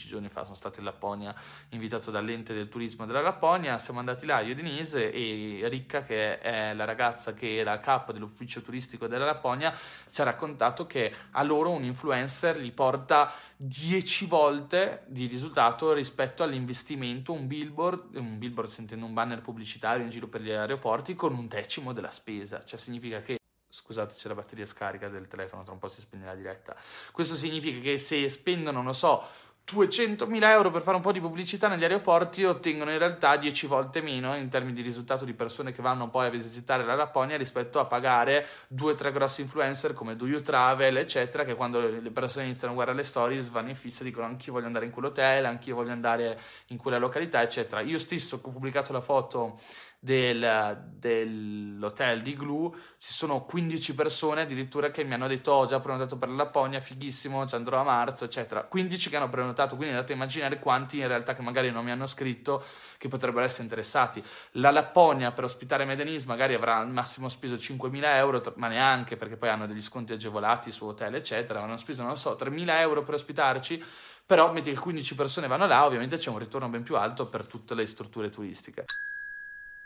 dieci 0.04 0.08
giorni 0.08 0.30
fa 0.30 0.44
sono 0.44 0.56
stato 0.56 0.80
in 0.80 0.86
Lapponia, 0.86 1.34
invitato 1.70 2.12
dall'ente 2.12 2.54
del 2.54 2.70
turismo 2.70 3.06
della 3.06 3.22
Lapponia, 3.22 3.78
siamo 3.78 4.00
andati 4.00 4.26
là, 4.26 4.42
io 4.42 4.54
Denise 4.54 5.12
e 5.12 5.68
Ricca, 5.68 6.04
che 6.04 6.40
è 6.40 6.74
la 6.74 6.86
ragazza 6.86 7.34
che 7.34 7.58
era 7.58 7.80
capo 7.80 8.12
dell'ufficio 8.12 8.62
turistico 8.62 9.08
della 9.08 9.26
Lapponia, 9.26 9.76
ci 10.10 10.22
ha 10.22 10.24
raccontato 10.24 10.86
che 10.86 11.14
a 11.32 11.44
loro 11.44 11.72
un 11.72 11.84
influencer 11.84 12.58
li 12.58 12.72
porta 12.72 13.32
10 13.56 14.26
volte 14.26 15.04
di 15.08 15.28
risultato 15.28 15.94
rispetto 15.94 16.44
all'investimento, 16.44 17.32
un 17.32 17.48
billboard, 17.48 18.16
un 18.16 18.38
billboard 18.38 18.70
sentendo 18.70 19.06
un 19.06 19.14
banner 19.14 19.42
pubblicitario 19.42 20.04
in 20.04 20.10
giro 20.10 20.28
per 20.28 20.42
gli 20.42 20.52
aeroporti 20.52 21.16
con 21.16 21.34
un 21.36 21.48
decimo 21.48 21.94
della 21.94 22.12
spesa, 22.12 22.64
cioè 22.64 22.80
significa 22.80 23.20
che 23.20 23.38
Scusate, 23.74 24.14
c'è 24.14 24.28
la 24.28 24.36
batteria 24.36 24.68
scarica 24.68 25.10
del 25.10 25.28
telefono, 25.28 25.64
tra 25.64 25.72
un 25.72 25.80
po' 25.80 25.88
si 25.88 26.00
spegne 26.00 26.26
la 26.26 26.36
diretta. 26.36 26.76
Questo 27.12 27.34
significa 27.36 27.80
che 27.80 27.98
se 27.98 28.30
spendono, 28.30 28.84
non 28.84 28.94
so, 28.94 29.26
200.000 29.66 30.44
euro 30.44 30.72
per 30.72 30.82
fare 30.82 30.98
un 30.98 31.02
po' 31.02 31.14
di 31.14 31.22
pubblicità 31.22 31.70
negli 31.70 31.84
aeroporti 31.84 32.44
ottengono 32.44 32.92
in 32.92 32.98
realtà 32.98 33.38
10 33.38 33.66
volte 33.68 34.02
meno 34.02 34.36
in 34.36 34.50
termini 34.50 34.76
di 34.76 34.82
risultato 34.82 35.24
di 35.24 35.34
persone 35.34 35.72
che 35.72 35.82
vanno 35.82 36.10
poi 36.10 36.28
a 36.28 36.30
visitare 36.30 36.84
la 36.84 36.96
Lapponia 36.96 37.38
rispetto 37.38 37.80
a 37.80 37.86
pagare 37.86 38.46
due 38.68 38.92
o 38.92 38.96
tre 38.96 39.14
grossi 39.14 39.40
influencer 39.40 39.94
come 39.94 40.18
Do 40.18 40.28
You 40.28 40.42
Travel 40.42 40.98
eccetera 40.98 41.46
che 41.46 41.56
quando 41.56 41.80
le 41.80 42.12
persone 42.12 42.46
iniziano 42.46 42.74
a 42.74 42.76
guardare 42.76 42.98
le 42.98 43.06
stories 43.06 43.50
vanno 43.50 43.70
in 43.70 43.76
fissa 43.76 44.02
e 44.02 44.06
dicono 44.06 44.26
anch'io 44.26 44.52
voglio 44.52 44.66
andare 44.66 44.86
in 44.86 44.92
quell'hotel 44.92 45.46
anch'io 45.46 45.76
voglio 45.76 45.92
andare 45.92 46.40
in 46.68 46.78
quella 46.78 46.98
località 46.98 47.42
eccetera. 47.42 47.80
Io 47.80 48.00
stesso 48.00 48.42
ho 48.44 48.52
pubblicato 48.52 48.92
la 48.92 49.02
foto 49.02 49.60
del, 50.04 50.84
dell'hotel 51.00 52.22
di 52.22 52.36
Glue 52.36 52.72
ci 52.98 53.14
sono 53.14 53.46
15 53.46 53.96
persone 53.96 54.42
addirittura 54.42 54.92
che 54.92 55.06
mi 55.06 55.14
hanno 55.14 55.30
detto 55.30 55.54
ho 55.54 55.66
già 55.66 55.80
prenotato 55.80 56.18
per 56.18 56.28
la 56.28 56.36
Lapponia, 56.36 56.82
fighissimo, 56.82 57.48
ci 57.48 57.56
andrò 57.56 57.80
a 57.80 57.84
marzo, 57.84 58.26
eccetera. 58.26 58.64
15 58.64 59.10
che 59.10 59.16
hanno 59.16 59.30
prenotato, 59.30 59.78
quindi 59.78 59.94
andate 59.94 60.12
a 60.12 60.16
immaginare 60.16 60.60
quanti 60.60 60.98
in 61.00 61.08
realtà 61.08 61.34
che 61.34 61.42
magari 61.42 61.72
non 61.72 61.86
mi 61.86 61.92
hanno 61.92 62.06
scritto 62.06 62.62
che 62.98 63.08
potrebbero 63.08 63.46
essere 63.46 63.64
interessati. 63.64 64.22
La 64.54 64.72
Lapponia 64.72 65.32
per 65.32 65.46
ospitare 65.46 65.86
Medenis 65.86 66.26
magari 66.26 66.54
avrà 66.54 66.80
al 66.80 66.92
massimo 66.92 67.30
speso 67.30 67.56
5.000 67.56 68.04
euro, 68.04 68.42
ma 68.58 68.68
neanche 68.68 69.16
perché 69.16 69.38
poi 69.38 69.50
hanno 69.50 69.68
degli 69.68 69.82
sconti 69.82 70.12
agevolati 70.12 70.74
su 70.74 70.86
hotel, 70.86 71.16
eccetera. 71.16 71.62
Hanno 71.62 71.78
speso, 71.78 72.04
non 72.04 72.18
so, 72.18 72.36
3.000 72.38 72.80
euro 72.80 73.04
per 73.04 73.14
ospitarci 73.14 73.82
però 74.26 74.54
metti 74.54 74.72
che 74.72 74.80
15 74.80 75.16
persone 75.16 75.48
vanno 75.48 75.68
là, 75.68 75.86
ovviamente 75.86 76.18
c'è 76.18 76.30
un 76.30 76.40
ritorno 76.40 76.70
ben 76.70 76.82
più 76.84 76.96
alto 76.96 77.26
per 77.28 77.46
tutte 77.46 77.74
le 77.76 77.86
strutture 77.86 78.30
turistiche. 78.30 78.86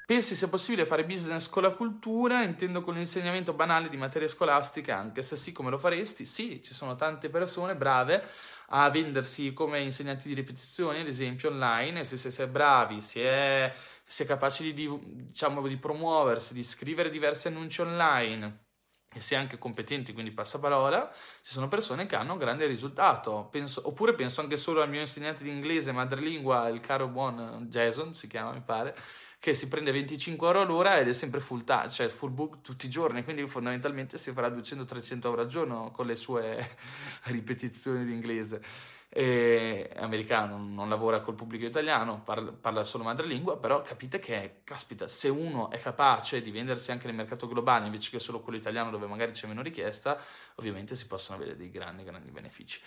Pensi 0.08 0.36
sia 0.36 0.48
possibile 0.48 0.86
fare 0.86 1.04
business 1.04 1.50
con 1.50 1.64
la 1.64 1.72
cultura, 1.72 2.42
intendo 2.42 2.80
con 2.80 2.94
l'insegnamento 2.94 3.52
banale 3.52 3.90
di 3.90 3.98
materie 3.98 4.30
scolastiche, 4.30 4.94
anche 4.94 5.22
se 5.22 5.36
sì, 5.36 5.52
come 5.52 5.70
lo 5.70 5.78
faresti? 5.78 6.26
Sì, 6.26 6.62
ci 6.64 6.74
sono 6.74 6.96
tante 6.96 7.30
persone 7.30 7.76
brave 7.76 8.24
a 8.68 8.90
vendersi 8.90 9.52
come 9.52 9.82
insegnanti 9.82 10.30
di 10.30 10.34
ripetizioni, 10.34 11.02
ad 11.02 11.08
esempio 11.08 11.50
online, 11.50 12.06
se 12.06 12.16
si 12.16 12.42
è 12.42 12.48
bravi, 12.48 13.02
si 13.02 13.20
è, 13.20 13.70
si 14.06 14.24
è 14.24 14.26
capaci 14.26 14.74
di, 14.74 14.90
diciamo, 15.02 15.68
di 15.68 15.76
promuoversi, 15.76 16.54
di 16.54 16.64
scrivere 16.64 17.10
diversi 17.10 17.50
annunci 17.50 17.82
online, 17.82 18.68
e 19.14 19.22
è 19.28 19.36
anche 19.36 19.58
competenti, 19.58 20.14
quindi 20.14 20.32
passaparola, 20.32 21.12
ci 21.42 21.52
sono 21.52 21.68
persone 21.68 22.06
che 22.06 22.16
hanno 22.16 22.34
un 22.34 22.38
grande 22.38 22.66
risultato. 22.66 23.50
Penso, 23.52 23.82
oppure 23.86 24.14
penso 24.14 24.40
anche 24.40 24.56
solo 24.56 24.82
al 24.82 24.90
mio 24.90 25.02
insegnante 25.02 25.44
di 25.44 25.50
inglese 25.50 25.92
madrelingua, 25.92 26.70
il 26.70 26.80
caro 26.80 27.10
buon 27.10 27.66
Jason, 27.70 28.14
si 28.14 28.28
chiama 28.28 28.54
mi 28.54 28.62
pare, 28.62 28.96
che 29.40 29.54
si 29.54 29.68
prende 29.68 29.92
25 29.92 30.48
euro 30.48 30.62
all'ora 30.62 30.98
ed 30.98 31.08
è 31.08 31.14
sempre 31.14 31.40
full 31.40 31.64
time, 31.64 31.90
cioè 31.90 32.10
full 32.10 32.34
book 32.34 32.62
tutti 32.62 32.88
i 32.88 32.90
giorni, 32.90 33.24
quindi 33.24 33.48
fondamentalmente 33.48 34.18
si 34.18 34.32
farà 34.32 34.50
200-300 34.50 35.26
euro 35.26 35.42
al 35.42 35.48
giorno 35.48 35.92
con 35.92 36.06
le 36.06 36.16
sue 36.16 36.76
ripetizioni 37.26 38.06
di 38.06 38.14
inglese. 38.14 38.62
E, 39.10 39.90
americano, 39.96 40.58
non 40.58 40.90
lavora 40.90 41.22
col 41.22 41.36
pubblico 41.36 41.66
italiano, 41.66 42.22
parla, 42.24 42.52
parla, 42.52 42.84
solo 42.84 43.06
madrelingua, 43.06 43.58
però 43.58 43.82
capite 43.82 44.20
che, 44.20 44.62
caspita, 44.64 45.08
se 45.08 45.30
uno 45.30 45.70
è 45.70 45.80
capace 45.80 46.42
di 46.42 46.52
vendersi 46.52 46.92
anche 46.92 47.08
nel 47.08 47.16
mercato 47.16 47.48
globale 47.48 47.86
invece 47.86 48.12
che 48.12 48.20
solo 48.20 48.42
quello 48.42 48.58
italiano 48.58 48.92
dove 48.92 49.08
magari 49.08 49.32
c'è 49.32 49.48
meno 49.48 49.62
richiesta, 49.62 50.22
ovviamente 50.56 50.96
si 50.96 51.08
possono 51.08 51.38
avere 51.38 51.56
dei 51.56 51.70
grandi, 51.70 52.04
grandi 52.04 52.32
benefici. 52.32 52.82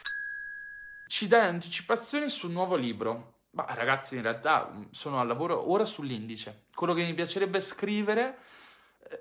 Ci 1.09 1.26
dai 1.26 1.47
anticipazioni 1.47 2.28
sul 2.28 2.52
nuovo 2.52 2.76
libro. 2.76 3.40
Ma 3.52 3.66
ragazzi, 3.71 4.16
in 4.16 4.23
realtà 4.23 4.71
mm, 4.73 4.83
sono 4.90 5.21
al 5.21 5.26
lavoro 5.26 5.71
ora 5.71 5.85
sull'indice. 5.85 6.66
Quello 6.75 6.95
che 6.95 7.02
mi 7.02 7.14
piacerebbe 7.14 7.61
scrivere, 7.61 8.38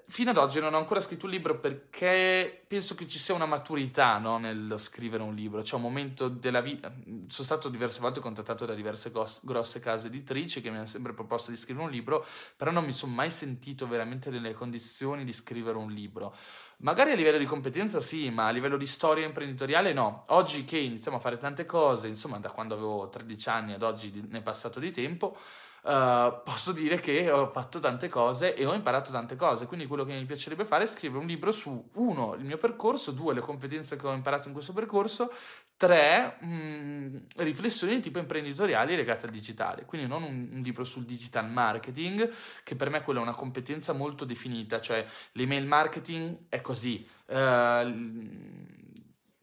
fino 0.05 0.29
ad 0.29 0.37
oggi 0.37 0.59
non 0.59 0.73
ho 0.73 0.77
ancora 0.77 1.01
scritto 1.01 1.25
un 1.25 1.31
libro 1.31 1.59
perché 1.59 2.63
penso 2.67 2.93
che 2.93 3.07
ci 3.07 3.17
sia 3.17 3.33
una 3.33 3.47
maturità 3.47 4.19
no, 4.19 4.37
nel 4.37 4.75
scrivere 4.77 5.23
un 5.23 5.33
libro. 5.33 5.61
C'è 5.61 5.75
un 5.75 5.81
momento 5.81 6.27
della 6.27 6.61
vita. 6.61 6.89
Mm, 6.89 7.27
sono 7.27 7.45
stato 7.45 7.69
diverse 7.69 7.99
volte 7.99 8.19
contattato 8.19 8.65
da 8.65 8.75
diverse 8.75 9.09
gos- 9.09 9.39
grosse 9.43 9.79
case 9.79 10.07
editrici 10.07 10.61
che 10.61 10.69
mi 10.69 10.77
hanno 10.77 10.85
sempre 10.85 11.13
proposto 11.13 11.49
di 11.49 11.57
scrivere 11.57 11.85
un 11.85 11.91
libro, 11.91 12.25
però 12.55 12.69
non 12.69 12.85
mi 12.85 12.93
sono 12.93 13.13
mai 13.13 13.31
sentito 13.31 13.87
veramente 13.87 14.29
nelle 14.29 14.53
condizioni 14.53 15.23
di 15.23 15.33
scrivere 15.33 15.77
un 15.77 15.91
libro. 15.91 16.35
Magari 16.77 17.11
a 17.11 17.15
livello 17.15 17.37
di 17.37 17.45
competenza 17.45 17.99
sì, 17.99 18.29
ma 18.29 18.47
a 18.47 18.51
livello 18.51 18.77
di 18.77 18.85
storia 18.85 19.25
imprenditoriale 19.25 19.91
no. 19.91 20.25
Oggi 20.27 20.65
che 20.65 20.77
iniziamo 20.77 21.17
a 21.17 21.19
fare 21.19 21.37
tante 21.37 21.65
cose, 21.65 22.07
insomma 22.07 22.37
da 22.39 22.51
quando 22.51 22.75
avevo 22.75 23.09
13 23.09 23.49
anni 23.49 23.73
ad 23.73 23.81
oggi 23.81 24.11
ne 24.29 24.37
è 24.37 24.41
passato 24.41 24.79
di 24.79 24.91
tempo, 24.91 25.35
uh, 25.83 26.41
posso 26.43 26.71
dire 26.71 26.99
che 26.99 27.29
ho 27.29 27.51
fatto 27.51 27.79
tante 27.79 28.07
cose 28.07 28.55
e 28.55 28.65
ho 28.65 28.73
imparato 28.73 29.11
tante 29.11 29.35
cose. 29.35 29.65
Quindi 29.65 29.85
quello 29.85 30.05
che 30.05 30.13
mi 30.13 30.25
piacerebbe 30.25 30.65
fare 30.65 30.83
è 30.83 30.87
scrivere 30.87 31.21
un 31.21 31.27
libro 31.27 31.51
su, 31.51 31.89
uno, 31.93 32.35
il 32.35 32.45
mio 32.45 32.57
percorso, 32.57 33.11
due, 33.11 33.33
le 33.33 33.41
competenze 33.41 33.97
che 33.97 34.07
ho 34.07 34.13
imparato 34.13 34.47
in 34.47 34.53
questo 34.53 34.73
percorso, 34.73 35.31
tre, 35.77 36.37
mh, 36.41 36.47
mm, 36.47 37.15
riflessioni 37.37 37.95
di 37.95 38.01
tipo 38.01 38.19
imprenditoriali 38.19 38.95
legate 38.95 39.25
al 39.25 39.31
digitale. 39.31 39.85
Quindi 39.85 40.07
non 40.07 40.23
un, 40.23 40.49
un, 40.51 40.61
libro 40.61 40.83
sul 40.83 41.05
digital 41.05 41.49
marketing, 41.49 42.29
che 42.63 42.75
per 42.75 42.89
me 42.89 43.01
quella 43.01 43.19
è 43.19 43.23
una 43.23 43.35
competenza 43.35 43.93
molto 43.93 44.25
definita, 44.25 44.81
cioè 44.81 45.05
l'email 45.33 45.65
marketing 45.65 46.47
è 46.49 46.61
così. 46.61 47.05
Uh, 47.27 48.77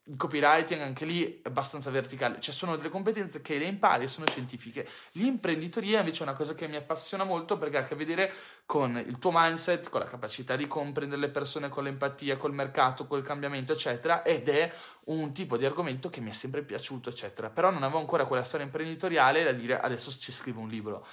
il 0.08 0.16
copywriting 0.16 0.80
anche 0.80 1.04
lì 1.04 1.40
è 1.42 1.48
abbastanza 1.48 1.90
verticale, 1.90 2.40
cioè 2.40 2.54
sono 2.54 2.76
delle 2.76 2.90
competenze 2.90 3.40
che 3.40 3.58
le 3.58 3.64
impari 3.64 4.04
e 4.04 4.08
sono 4.08 4.26
scientifiche. 4.28 4.88
L'imprenditoria 5.12 5.98
invece 5.98 6.20
è 6.20 6.22
una 6.22 6.36
cosa 6.36 6.54
che 6.54 6.68
mi 6.68 6.76
appassiona 6.76 7.24
molto 7.24 7.58
perché 7.58 7.78
ha 7.78 7.80
a 7.80 7.84
che 7.84 7.96
vedere 7.96 8.32
con 8.66 8.96
il 8.96 9.18
tuo 9.18 9.30
mindset, 9.32 9.90
con 9.90 10.00
la 10.00 10.06
capacità 10.06 10.54
di 10.54 10.68
comprendere 10.68 11.20
le 11.20 11.30
persone, 11.30 11.68
con 11.68 11.82
l'empatia, 11.84 12.36
col 12.36 12.54
mercato, 12.54 13.06
col 13.06 13.22
cambiamento, 13.22 13.72
eccetera, 13.72 14.22
ed 14.22 14.48
è 14.48 14.72
un 15.06 15.32
tipo 15.32 15.56
di 15.56 15.64
argomento 15.64 16.08
che 16.08 16.20
mi 16.20 16.30
è 16.30 16.34
sempre 16.34 16.62
piaciuto, 16.62 17.08
eccetera. 17.08 17.50
Però 17.50 17.70
non 17.70 17.82
avevo 17.82 17.98
ancora 17.98 18.26
quella 18.26 18.44
storia 18.44 18.66
imprenditoriale 18.66 19.42
da 19.42 19.52
dire 19.52 19.80
adesso 19.80 20.16
ci 20.16 20.30
scrivo 20.30 20.60
un 20.60 20.68
libro. 20.68 21.04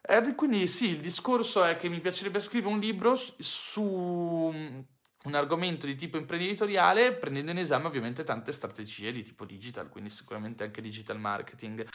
E 0.00 0.34
quindi 0.34 0.66
sì, 0.66 0.88
il 0.88 1.00
discorso 1.00 1.62
è 1.62 1.76
che 1.76 1.90
mi 1.90 2.00
piacerebbe 2.00 2.40
scrivere 2.40 2.72
un 2.72 2.80
libro 2.80 3.14
su 3.16 4.86
un 5.30 5.36
argomento 5.36 5.86
di 5.86 5.96
tipo 5.96 6.18
imprenditoriale 6.18 7.12
prendendo 7.12 7.52
in 7.52 7.58
esame 7.58 7.86
ovviamente 7.86 8.24
tante 8.24 8.52
strategie 8.52 9.12
di 9.12 9.22
tipo 9.22 9.44
digital, 9.44 9.88
quindi 9.88 10.10
sicuramente 10.10 10.64
anche 10.64 10.82
digital 10.82 11.18
marketing. 11.18 11.86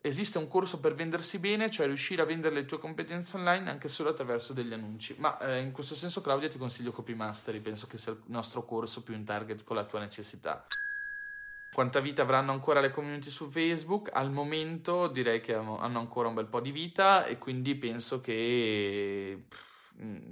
Esiste 0.00 0.38
un 0.38 0.46
corso 0.46 0.78
per 0.78 0.94
vendersi 0.94 1.38
bene, 1.38 1.70
cioè 1.70 1.86
riuscire 1.86 2.22
a 2.22 2.24
vendere 2.24 2.54
le 2.54 2.64
tue 2.66 2.78
competenze 2.78 3.36
online 3.36 3.68
anche 3.68 3.88
solo 3.88 4.10
attraverso 4.10 4.52
degli 4.52 4.72
annunci. 4.72 5.16
Ma 5.18 5.38
eh, 5.40 5.60
in 5.60 5.72
questo 5.72 5.96
senso, 5.96 6.20
Claudia, 6.20 6.48
ti 6.48 6.58
consiglio 6.58 6.92
Copy 6.92 7.14
Mastery, 7.14 7.58
penso 7.58 7.88
che 7.88 7.98
sia 7.98 8.12
il 8.12 8.22
nostro 8.26 8.64
corso 8.64 9.02
più 9.02 9.14
in 9.14 9.24
target 9.24 9.64
con 9.64 9.74
la 9.74 9.84
tua 9.84 9.98
necessità. 9.98 10.64
Quanta 11.72 12.00
vita 12.00 12.22
avranno 12.22 12.52
ancora 12.52 12.80
le 12.80 12.90
community 12.90 13.28
su 13.28 13.48
Facebook? 13.48 14.10
Al 14.12 14.30
momento 14.30 15.08
direi 15.08 15.40
che 15.40 15.54
hanno 15.54 15.78
ancora 15.80 16.28
un 16.28 16.34
bel 16.34 16.46
po' 16.46 16.60
di 16.60 16.70
vita 16.70 17.24
e 17.24 17.38
quindi 17.38 17.74
penso 17.74 18.20
che 18.20 19.46
Mm, 19.48 19.67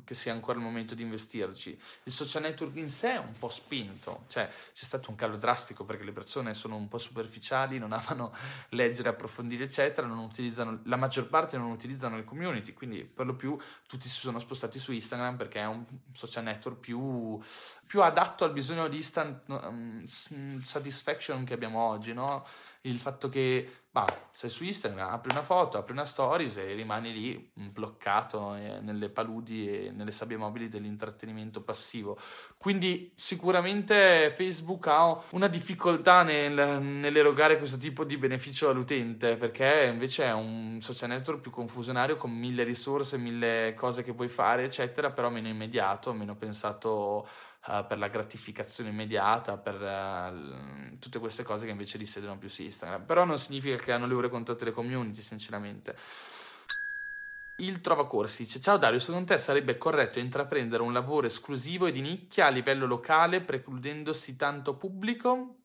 che 0.04 0.14
sia 0.14 0.32
ancora 0.32 0.58
il 0.58 0.64
momento 0.64 0.94
di 0.94 1.02
investirci. 1.02 1.78
Il 2.04 2.12
social 2.12 2.42
network 2.42 2.76
in 2.76 2.88
sé 2.88 3.14
è 3.14 3.18
un 3.18 3.32
po' 3.38 3.49
spinto, 3.49 4.25
cioè 4.28 4.49
c'è 4.49 4.85
stato 4.85 5.11
un 5.11 5.16
calo 5.16 5.37
drastico 5.37 5.85
perché 5.85 6.04
le 6.04 6.12
persone 6.12 6.54
sono 6.54 6.76
un 6.76 6.88
po' 6.88 6.99
superficiali, 6.99 7.78
non 7.78 7.92
amano 7.92 8.35
leggere, 8.70 9.08
approfondire, 9.08 9.64
eccetera, 9.64 10.06
la 10.06 10.96
maggior 10.96 11.28
parte 11.28 11.56
non 11.58 11.70
utilizzano 11.70 12.16
le 12.16 12.25
community, 12.25 12.73
quindi 12.73 13.04
per 13.04 13.26
lo 13.26 13.35
più 13.35 13.58
tutti 13.87 14.08
si 14.08 14.18
sono 14.18 14.38
spostati 14.38 14.78
su 14.78 14.92
Instagram 14.92 15.37
perché 15.37 15.61
è 15.61 15.66
un 15.66 15.85
social 16.12 16.44
network 16.44 16.78
più, 16.78 17.38
più 17.87 18.02
adatto 18.02 18.44
al 18.44 18.52
bisogno 18.52 18.88
di 18.88 18.96
instant 18.96 19.42
um, 19.49 20.04
satisfaction 20.04 21.44
che 21.44 21.54
abbiamo 21.54 21.80
oggi, 21.80 22.12
no? 22.12 22.44
Il 22.86 22.98
fatto 22.98 23.28
che 23.28 23.68
bah, 23.96 24.04
sei 24.30 24.50
su 24.50 24.62
Instagram, 24.62 25.10
apri 25.10 25.30
una 25.32 25.42
foto, 25.42 25.78
apri 25.78 25.94
una 25.94 26.04
stories 26.04 26.58
e 26.58 26.74
rimani 26.74 27.12
lì 27.12 27.50
bloccato 27.54 28.54
eh, 28.54 28.78
nelle 28.82 29.08
paludi 29.08 29.86
e 29.86 29.90
nelle 29.90 30.10
sabbie 30.10 30.36
mobili 30.36 30.68
dell'intrattenimento 30.68 31.62
passivo. 31.62 32.18
Quindi 32.58 33.12
sicuramente 33.14 34.30
Facebook 34.36 34.86
ha 34.88 35.18
una 35.30 35.48
difficoltà 35.48 36.22
nel, 36.22 36.82
nell'erogare 36.82 37.56
questo 37.56 37.78
tipo 37.78 38.04
di 38.04 38.18
beneficio 38.18 38.68
all'utente 38.68 39.36
perché 39.36 39.88
invece 39.90 40.24
è 40.24 40.32
un 40.32 40.78
social 40.82 41.08
network 41.08 41.40
più 41.40 41.50
confusionario 41.50 42.16
con 42.16 42.30
mille 42.30 42.64
risorse, 42.64 43.16
mille 43.16 43.72
cose 43.74 44.02
che 44.02 44.12
puoi 44.12 44.28
fare, 44.28 44.64
eccetera, 44.64 45.10
però 45.10 45.30
meno 45.30 45.48
immediato, 45.48 46.12
meno 46.12 46.36
pensato 46.36 47.26
uh, 47.68 47.87
per 47.87 47.99
la 47.99 48.08
gratificazione 48.08 48.90
immediata, 48.90 49.56
per 49.56 49.80
uh, 49.80 50.99
tutte 50.99 51.18
queste 51.18 51.42
cose 51.42 51.66
che 51.66 51.73
invece 51.73 51.99
risiedono 51.99 52.38
più 52.38 52.49
su 52.49 52.62
Instagram. 52.62 53.04
Però 53.04 53.25
non 53.25 53.38
significa 53.38 53.76
che 53.76 53.92
hanno 53.92 54.06
le 54.06 54.14
ore 54.14 54.28
con 54.28 54.44
tutte 54.44 54.64
le 54.64 54.73
community, 54.73 55.20
sinceramente. 55.20 55.96
Il 57.58 57.80
Trova 57.80 58.06
Corsi 58.06 58.42
dice: 58.44 58.61
Ciao 58.61 58.76
Dario, 58.76 58.99
secondo 58.99 59.26
te 59.26 59.38
sarebbe 59.38 59.78
corretto 59.78 60.18
intraprendere 60.18 60.82
un 60.82 60.92
lavoro 60.92 61.26
esclusivo 61.26 61.87
e 61.87 61.92
di 61.92 62.02
nicchia 62.02 62.46
a 62.46 62.50
livello 62.50 62.87
locale, 62.87 63.40
precludendosi 63.40 64.37
tanto 64.37 64.76
pubblico? 64.76 65.56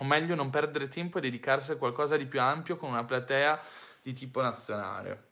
O 0.00 0.04
meglio, 0.04 0.34
non 0.34 0.50
perdere 0.50 0.88
tempo 0.88 1.18
e 1.18 1.20
dedicarsi 1.20 1.72
a 1.72 1.76
qualcosa 1.76 2.16
di 2.16 2.26
più 2.26 2.40
ampio 2.40 2.76
con 2.76 2.90
una 2.90 3.04
platea 3.04 3.60
di 4.02 4.12
tipo 4.12 4.40
nazionale? 4.40 5.27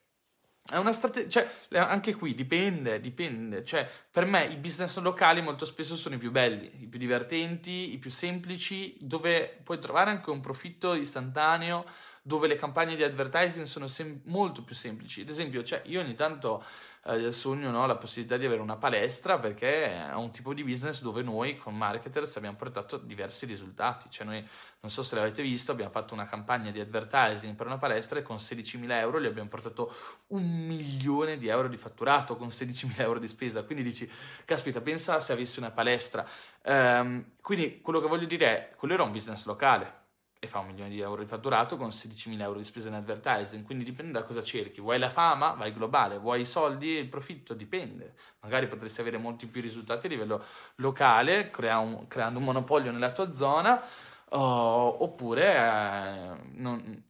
È 0.69 0.77
una 0.77 0.93
strategia, 0.93 1.29
cioè, 1.69 1.79
anche 1.79 2.15
qui 2.15 2.35
dipende, 2.35 3.01
dipende. 3.01 3.65
Cioè, 3.65 3.89
per 4.11 4.25
me 4.25 4.45
i 4.47 4.57
business 4.57 4.99
locali 4.99 5.41
molto 5.41 5.65
spesso 5.65 5.95
sono 5.97 6.17
i 6.17 6.19
più 6.19 6.33
belli, 6.33 6.83
i 6.83 6.87
più 6.87 6.99
divertenti, 6.99 7.93
i 7.93 7.99
più 7.99 8.11
semplici, 8.11 8.97
dove 9.01 9.61
puoi 9.63 9.79
trovare 9.79 10.11
anche 10.11 10.31
un 10.31 10.41
profitto 10.41 10.95
istantaneo, 10.95 11.85
dove 12.23 12.49
le 12.49 12.57
campagne 12.57 12.97
di 12.97 13.05
advertising 13.05 13.65
sono 13.65 13.87
sem- 13.87 14.21
molto 14.25 14.65
più 14.65 14.75
semplici. 14.75 15.21
Ad 15.21 15.29
esempio, 15.29 15.63
cioè, 15.63 15.83
io 15.85 16.01
ogni 16.01 16.17
tanto 16.17 16.65
eh, 17.07 17.31
sogno 17.31 17.71
no, 17.71 17.87
la 17.87 17.97
possibilità 17.97 18.37
di 18.37 18.47
avere 18.47 18.61
una 18.61 18.77
palestra 18.77 19.39
perché 19.39 20.09
è 20.09 20.15
un 20.15 20.33
tipo 20.33 20.53
di 20.53 20.65
business 20.65 21.03
dove 21.03 21.23
noi 21.23 21.57
con 21.57 21.77
marketers 21.77 22.37
abbiamo 22.37 22.57
portato 22.57 22.97
diversi 22.97 23.47
risultati. 23.47 24.11
Cioè 24.11 24.27
noi, 24.27 24.45
non 24.81 24.91
so 24.91 25.03
se 25.03 25.15
l'avete 25.15 25.43
visto, 25.43 25.73
abbiamo 25.73 25.91
fatto 25.91 26.15
una 26.15 26.27
campagna 26.27 26.71
di 26.71 26.81
advertising 26.81 27.55
per 27.55 27.67
una 27.67 27.79
palestra 27.79 28.19
e 28.19 28.23
con 28.23 28.37
16.000 28.37 28.91
euro 28.91 29.21
gli 29.21 29.27
abbiamo 29.27 29.49
portato 29.49 29.95
un 30.29 30.45
milione 30.67 31.39
di 31.39 31.49
euro 31.49 31.69
di 31.69 31.77
fatturato 31.77 32.37
con 32.37 32.49
16.000 32.49 33.01
euro 33.01 33.19
di 33.21 33.29
spesa. 33.29 33.63
Quindi 33.63 33.85
dici, 33.85 34.11
caspita, 34.45 34.81
pensa 34.81 35.21
se 35.21 35.33
avessi 35.33 35.59
una 35.61 35.71
palestra. 35.71 36.27
Um, 36.65 37.25
quindi 37.41 37.81
quello 37.81 38.01
che 38.01 38.09
voglio 38.09 38.27
dire 38.27 38.47
è, 38.47 38.75
quello 38.75 38.95
era 38.95 39.05
un 39.05 39.13
business 39.13 39.47
locale 39.47 40.05
e 40.47 40.49
fa 40.49 40.61
un 40.61 40.67
milione 40.67 40.89
di 40.89 41.01
euro 41.01 41.21
di 41.21 41.29
fatturato 41.29 41.77
con 41.77 41.89
16.000 41.89 42.41
euro 42.41 42.59
di 42.59 42.65
spesa 42.65 42.89
in 42.89 42.95
advertising, 42.95 43.65
quindi 43.65 43.85
dipende 43.85 44.13
da 44.13 44.23
cosa 44.23 44.43
cerchi. 44.43 44.81
Vuoi 44.81 44.99
la 44.99 45.11
fama? 45.11 45.51
Vai 45.51 45.73
globale. 45.73 46.19
Vuoi 46.19 46.41
i 46.41 46.45
soldi? 46.45 46.89
Il 46.89 47.09
profitto? 47.09 47.53
Dipende. 47.53 48.15
Magari 48.41 48.67
potresti 48.67 49.01
avere 49.01 49.19
molti 49.19 49.47
più 49.47 49.61
risultati 49.61 50.07
a 50.07 50.09
livello 50.09 50.43
locale, 50.77 51.51
crea 51.51 51.79
un, 51.79 52.07
creando 52.07 52.39
un 52.39 52.45
monopolio 52.45 52.91
nella 52.91 53.13
tua 53.13 53.33
zona, 53.33 53.83
oh, 54.31 55.03
oppure 55.03 55.57
eh, 55.57 56.37
non, 56.55 57.03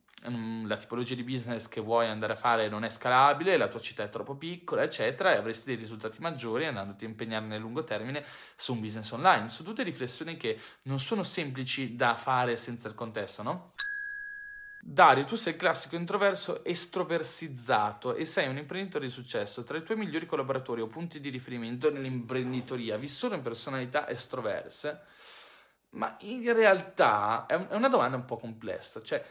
la 0.67 0.77
tipologia 0.77 1.15
di 1.15 1.23
business 1.23 1.69
che 1.69 1.81
vuoi 1.81 2.07
andare 2.07 2.33
a 2.33 2.37
fare 2.37 2.69
non 2.69 2.85
è 2.85 2.89
scalabile, 2.89 3.57
la 3.57 3.69
tua 3.69 3.81
città 3.81 4.03
è 4.03 4.09
troppo 4.09 4.35
piccola, 4.37 4.83
eccetera, 4.83 5.33
e 5.33 5.37
avresti 5.37 5.67
dei 5.67 5.77
risultati 5.77 6.21
maggiori 6.21 6.67
andandoti 6.67 7.05
a 7.05 7.09
impegnare 7.09 7.47
nel 7.47 7.61
lungo 7.61 7.85
termine 7.85 8.25
su 8.57 8.73
un 8.73 8.81
business 8.81 9.11
online. 9.13 9.49
Sono 9.51 9.69
tutte 9.69 9.83
riflessioni 9.83 10.37
che 10.37 10.59
non 10.83 10.99
sono 10.99 11.23
semplici 11.23 11.97
da 11.97 12.15
fare 12.17 12.57
senza 12.57 12.89
il 12.89 12.95
contesto, 12.95 13.43
no? 13.43 13.71
Dario, 14.89 15.25
tu 15.25 15.35
sei 15.35 15.55
il 15.55 15.59
classico 15.59 15.97
introverso 15.97 16.65
estroversizzato 16.65 18.15
e 18.15 18.25
sei 18.25 18.47
un 18.47 18.57
imprenditore 18.57 19.07
di 19.07 19.11
successo. 19.11 19.65
Tra 19.65 19.77
i 19.79 19.83
tuoi 19.83 19.97
migliori 19.97 20.27
collaboratori 20.27 20.81
o 20.81 20.87
punti 20.87 21.19
di 21.19 21.29
riferimento 21.29 21.91
nell'imprenditoria 21.91 22.97
vi 22.97 23.09
sono 23.09 23.41
personalità 23.41 24.09
estroverse? 24.09 25.01
Ma 25.91 26.17
in 26.21 26.53
realtà 26.53 27.47
è 27.47 27.55
una 27.71 27.89
domanda 27.89 28.17
un 28.17 28.25
po' 28.27 28.37
complessa. 28.37 29.03
Cioè, 29.03 29.25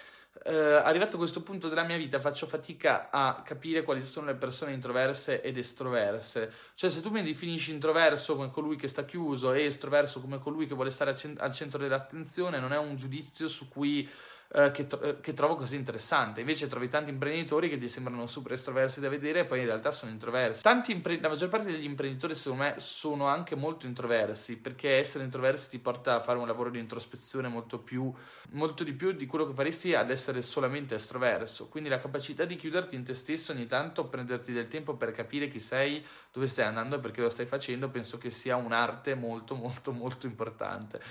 eh, 0.43 0.53
arrivato 0.53 1.15
a 1.15 1.19
questo 1.19 1.41
punto 1.41 1.69
della 1.69 1.83
mia 1.83 1.97
vita 1.97 2.19
faccio 2.19 2.45
fatica 2.45 3.09
a 3.09 3.41
capire 3.43 3.83
quali 3.83 4.03
sono 4.03 4.27
le 4.27 4.35
persone 4.35 4.73
introverse 4.73 5.41
ed 5.41 5.57
estroverse. 5.57 6.51
Cioè, 6.75 6.89
se 6.89 7.01
tu 7.01 7.09
mi 7.09 7.23
definisci 7.23 7.71
introverso 7.71 8.35
come 8.35 8.51
colui 8.51 8.75
che 8.75 8.87
sta 8.87 9.05
chiuso 9.05 9.53
e 9.53 9.63
estroverso 9.63 10.21
come 10.21 10.39
colui 10.39 10.67
che 10.67 10.75
vuole 10.75 10.91
stare 10.91 11.15
al 11.37 11.53
centro 11.53 11.79
dell'attenzione, 11.79 12.59
non 12.59 12.73
è 12.73 12.77
un 12.77 12.95
giudizio 12.95 13.47
su 13.47 13.67
cui 13.67 14.07
eh, 14.53 14.71
che, 14.71 14.87
eh, 15.01 15.19
che, 15.19 15.33
trovo 15.33 15.55
così 15.55 15.75
interessante. 15.75 16.41
Invece 16.41 16.67
trovi 16.67 16.87
tanti 16.87 17.11
imprenditori 17.11 17.69
che 17.69 17.77
ti 17.77 17.87
sembrano 17.87 18.27
super 18.27 18.53
estroversi 18.53 18.99
da 18.99 19.09
vedere 19.09 19.41
e 19.41 19.45
poi 19.45 19.59
in 19.59 19.65
realtà 19.65 19.91
sono 19.91 20.11
introversi. 20.11 20.61
Impre- 20.87 21.19
la 21.19 21.29
maggior 21.29 21.49
parte 21.49 21.71
degli 21.71 21.83
imprenditori 21.83 22.35
secondo 22.35 22.63
me 22.63 22.75
sono 22.77 23.27
anche 23.27 23.55
molto 23.55 23.85
introversi 23.85 24.57
perché 24.57 24.97
essere 24.97 25.23
introversi 25.23 25.69
ti 25.69 25.79
porta 25.79 26.15
a 26.15 26.19
fare 26.21 26.37
un 26.37 26.47
lavoro 26.47 26.69
di 26.69 26.79
introspezione 26.79 27.47
molto 27.47 27.79
più 27.79 28.13
molto 28.51 28.83
di 28.83 28.93
più 28.93 29.11
di 29.11 29.25
quello 29.25 29.47
che 29.47 29.53
faresti 29.53 29.93
ad 29.93 30.09
essere 30.09 30.41
solamente 30.41 30.95
estroverso. 30.95 31.67
Quindi 31.67 31.89
la 31.89 31.97
capacità 31.97 32.45
di 32.45 32.55
chiuderti 32.55 32.95
in 32.95 33.03
te 33.03 33.13
stesso 33.13 33.51
ogni 33.51 33.65
tanto, 33.65 34.07
prenderti 34.07 34.53
del 34.53 34.67
tempo 34.67 34.95
per 34.95 35.11
capire 35.11 35.47
chi 35.47 35.59
sei, 35.59 36.05
dove 36.31 36.47
stai 36.47 36.65
andando 36.65 36.95
e 36.95 36.99
perché 36.99 37.21
lo 37.21 37.29
stai 37.29 37.45
facendo, 37.45 37.89
penso 37.89 38.17
che 38.17 38.29
sia 38.29 38.55
un'arte 38.55 39.15
molto 39.15 39.55
molto 39.55 39.91
molto 39.91 40.25
importante. 40.27 41.01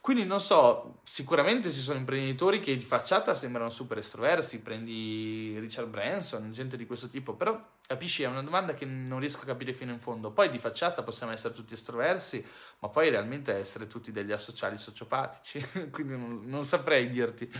Quindi 0.00 0.24
non 0.24 0.40
so, 0.40 1.00
sicuramente 1.02 1.70
ci 1.70 1.80
sono 1.80 1.98
imprenditori 1.98 2.60
che 2.60 2.76
di 2.76 2.84
facciata 2.84 3.34
sembrano 3.34 3.70
super 3.70 3.98
estroversi, 3.98 4.60
prendi 4.60 5.56
Richard 5.58 5.88
Branson, 5.88 6.50
gente 6.50 6.76
di 6.76 6.86
questo 6.86 7.08
tipo, 7.08 7.34
però 7.34 7.60
capisci, 7.86 8.22
è 8.22 8.26
una 8.26 8.42
domanda 8.42 8.74
che 8.74 8.84
non 8.84 9.18
riesco 9.18 9.42
a 9.42 9.46
capire 9.46 9.72
fino 9.72 9.92
in 9.92 10.00
fondo. 10.00 10.30
Poi 10.30 10.50
di 10.50 10.58
facciata 10.58 11.02
possiamo 11.02 11.32
essere 11.32 11.54
tutti 11.54 11.74
estroversi, 11.74 12.44
ma 12.80 12.88
poi 12.88 13.10
realmente 13.10 13.52
essere 13.54 13.86
tutti 13.86 14.10
degli 14.10 14.32
asociali 14.32 14.76
sociopatici, 14.76 15.66
quindi 15.90 16.16
non, 16.16 16.42
non 16.44 16.64
saprei 16.64 17.08
dirti. 17.08 17.50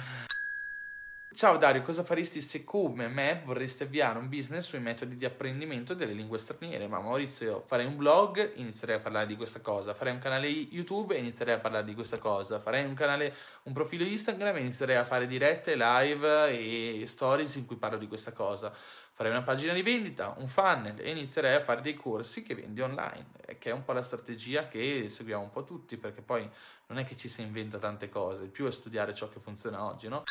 Ciao 1.39 1.57
Dario, 1.57 1.83
cosa 1.83 2.03
faresti 2.03 2.41
se 2.41 2.65
come 2.65 3.07
me 3.07 3.43
vorresti 3.45 3.85
avviare 3.85 4.19
un 4.19 4.29
business 4.29 4.67
sui 4.67 4.81
metodi 4.81 5.17
di 5.17 5.25
apprendimento 5.25 5.95
delle 5.95 6.13
lingue 6.13 6.37
straniere? 6.37 6.89
Ma 6.89 6.99
Maurizio, 6.99 7.63
farei 7.65 7.87
un 7.87 7.97
blog, 7.97 8.55
inizierei 8.57 8.97
a 8.97 8.99
parlare 8.99 9.27
di 9.27 9.37
questa 9.37 9.61
cosa, 9.61 9.95
farei 9.95 10.15
un 10.15 10.19
canale 10.19 10.49
YouTube 10.49 11.15
e 11.15 11.21
inizierei 11.21 11.55
a 11.55 11.59
parlare 11.61 11.85
di 11.85 11.95
questa 11.95 12.19
cosa, 12.19 12.59
farei 12.59 12.85
un 12.85 12.95
canale, 12.95 13.33
un 13.63 13.73
profilo 13.73 14.03
Instagram 14.03 14.57
e 14.57 14.61
inizierei 14.63 14.97
a 14.97 15.05
fare 15.05 15.29
dirette, 15.29 15.77
live 15.77 16.59
e 16.59 17.07
stories 17.07 17.55
in 17.55 17.67
cui 17.67 17.77
parlo 17.77 17.99
di 17.99 18.09
questa 18.09 18.33
cosa. 18.33 18.73
Farei 19.13 19.31
una 19.31 19.43
pagina 19.43 19.73
di 19.73 19.83
vendita, 19.83 20.35
un 20.39 20.49
funnel 20.49 20.99
e 20.99 21.09
inizierei 21.09 21.55
a 21.55 21.61
fare 21.61 21.83
dei 21.83 21.95
corsi 21.95 22.43
che 22.43 22.57
vendi 22.57 22.81
online, 22.81 23.27
che 23.61 23.71
è 23.71 23.73
un 23.73 23.85
po' 23.85 23.93
la 23.93 24.03
strategia 24.03 24.67
che 24.67 25.09
seguiamo 25.09 25.45
un 25.45 25.51
po' 25.51 25.63
tutti, 25.63 25.99
perché 25.99 26.21
poi 26.21 26.51
non 26.89 26.99
è 26.99 27.05
che 27.05 27.15
ci 27.15 27.29
si 27.29 27.43
inventa 27.43 27.79
tante 27.79 28.09
cose, 28.09 28.43
il 28.43 28.51
più 28.51 28.67
è 28.67 28.73
studiare 28.73 29.15
ciò 29.15 29.29
che 29.29 29.39
funziona 29.39 29.85
oggi, 29.85 30.09
no? 30.09 30.25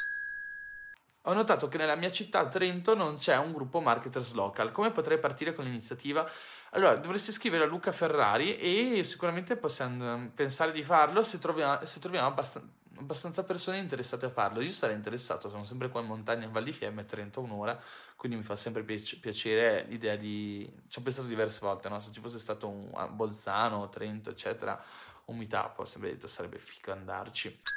Ho 1.27 1.33
notato 1.33 1.67
che 1.67 1.77
nella 1.77 1.95
mia 1.95 2.09
città, 2.09 2.47
Trento, 2.47 2.95
non 2.95 3.17
c'è 3.17 3.35
un 3.35 3.51
gruppo 3.51 3.81
marketers 3.81 4.31
local. 4.31 4.71
Come 4.71 4.91
potrei 4.91 5.19
partire 5.19 5.53
con 5.53 5.65
l'iniziativa? 5.65 6.25
Allora, 6.71 6.95
dovresti 6.95 7.33
scrivere 7.33 7.65
a 7.65 7.67
Luca 7.67 7.91
Ferrari 7.91 8.57
e 8.57 9.03
sicuramente 9.03 9.57
possiamo 9.57 10.31
pensare 10.33 10.71
di 10.71 10.85
farlo 10.85 11.23
se 11.23 11.37
troviamo, 11.37 11.85
se 11.85 11.99
troviamo 11.99 12.27
abbastanza 12.27 12.75
abbastanza 12.99 13.43
persone 13.43 13.77
interessate 13.77 14.25
a 14.25 14.29
farlo. 14.29 14.61
Io 14.61 14.71
sarei 14.71 14.95
interessato, 14.95 15.49
sono 15.49 15.65
sempre 15.65 15.89
qua 15.89 16.01
in 16.01 16.07
montagna 16.07 16.45
in 16.45 16.51
Val 16.51 16.63
di 16.63 16.71
Fiemme, 16.71 17.05
31 17.05 17.45
un'ora, 17.45 17.79
quindi 18.15 18.37
mi 18.37 18.43
fa 18.43 18.55
sempre 18.55 18.81
piacere 18.83 19.85
l'idea 19.87 20.15
di... 20.15 20.67
Ci 20.87 20.97
ho 20.97 21.01
pensato 21.03 21.27
diverse 21.27 21.59
volte, 21.61 21.89
no? 21.89 21.99
Se 21.99 22.11
ci 22.11 22.21
fosse 22.21 22.39
stato 22.39 22.67
un 22.67 22.89
Bolzano, 23.11 23.87
Trento, 23.89 24.31
eccetera, 24.31 24.81
un 25.25 25.37
meetup, 25.37 25.77
ho 25.77 25.85
sempre 25.85 26.09
detto 26.09 26.25
sarebbe 26.27 26.57
figo 26.57 26.91
andarci. 26.91 27.76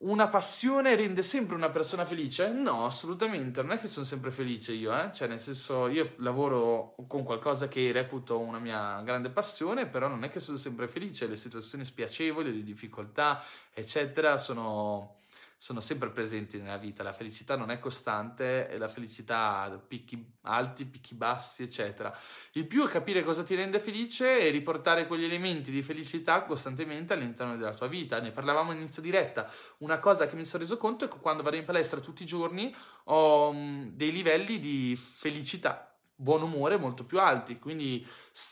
Una 0.00 0.28
passione 0.28 0.94
rende 0.94 1.22
sempre 1.22 1.56
una 1.56 1.70
persona 1.70 2.04
felice? 2.04 2.52
No, 2.52 2.86
assolutamente, 2.86 3.62
non 3.62 3.72
è 3.72 3.78
che 3.78 3.88
sono 3.88 4.06
sempre 4.06 4.30
felice 4.30 4.72
io, 4.72 4.96
eh? 4.96 5.10
cioè 5.12 5.26
nel 5.26 5.40
senso 5.40 5.88
io 5.88 6.12
lavoro 6.18 6.94
con 7.08 7.24
qualcosa 7.24 7.66
che 7.66 7.90
reputo 7.90 8.38
una 8.38 8.60
mia 8.60 9.02
grande 9.02 9.28
passione, 9.30 9.86
però 9.88 10.06
non 10.06 10.22
è 10.22 10.28
che 10.28 10.38
sono 10.38 10.56
sempre 10.56 10.86
felice, 10.86 11.26
le 11.26 11.34
situazioni 11.34 11.84
spiacevoli, 11.84 12.54
le 12.54 12.62
difficoltà, 12.62 13.42
eccetera, 13.74 14.38
sono 14.38 15.17
sono 15.58 15.80
sempre 15.80 16.10
presenti 16.10 16.58
nella 16.58 16.76
vita. 16.76 17.02
La 17.02 17.12
felicità 17.12 17.56
non 17.56 17.70
è 17.70 17.80
costante 17.80 18.76
la 18.78 18.86
felicità 18.86 19.62
ha 19.62 19.78
picchi 19.78 20.34
alti, 20.42 20.84
picchi 20.84 21.14
bassi, 21.14 21.64
eccetera. 21.64 22.16
Il 22.52 22.66
più 22.66 22.86
è 22.86 22.88
capire 22.88 23.24
cosa 23.24 23.42
ti 23.42 23.56
rende 23.56 23.80
felice 23.80 24.40
e 24.40 24.50
riportare 24.50 25.06
quegli 25.06 25.24
elementi 25.24 25.72
di 25.72 25.82
felicità 25.82 26.42
costantemente 26.42 27.12
all'interno 27.12 27.56
della 27.56 27.74
tua 27.74 27.88
vita. 27.88 28.20
Ne 28.20 28.30
parlavamo 28.30 28.72
inizio 28.72 29.02
diretta. 29.02 29.50
Una 29.78 29.98
cosa 29.98 30.28
che 30.28 30.36
mi 30.36 30.44
sono 30.44 30.62
reso 30.62 30.76
conto 30.76 31.06
è 31.06 31.08
che 31.08 31.18
quando 31.18 31.42
vado 31.42 31.56
in 31.56 31.64
palestra 31.64 31.98
tutti 31.98 32.22
i 32.22 32.26
giorni 32.26 32.74
ho 33.04 33.48
um, 33.48 33.90
dei 33.90 34.12
livelli 34.12 34.60
di 34.60 34.96
felicità 34.96 35.87
buon 36.20 36.42
umore 36.42 36.76
molto 36.76 37.04
più 37.04 37.20
alti. 37.20 37.58
Quindi, 37.60 38.04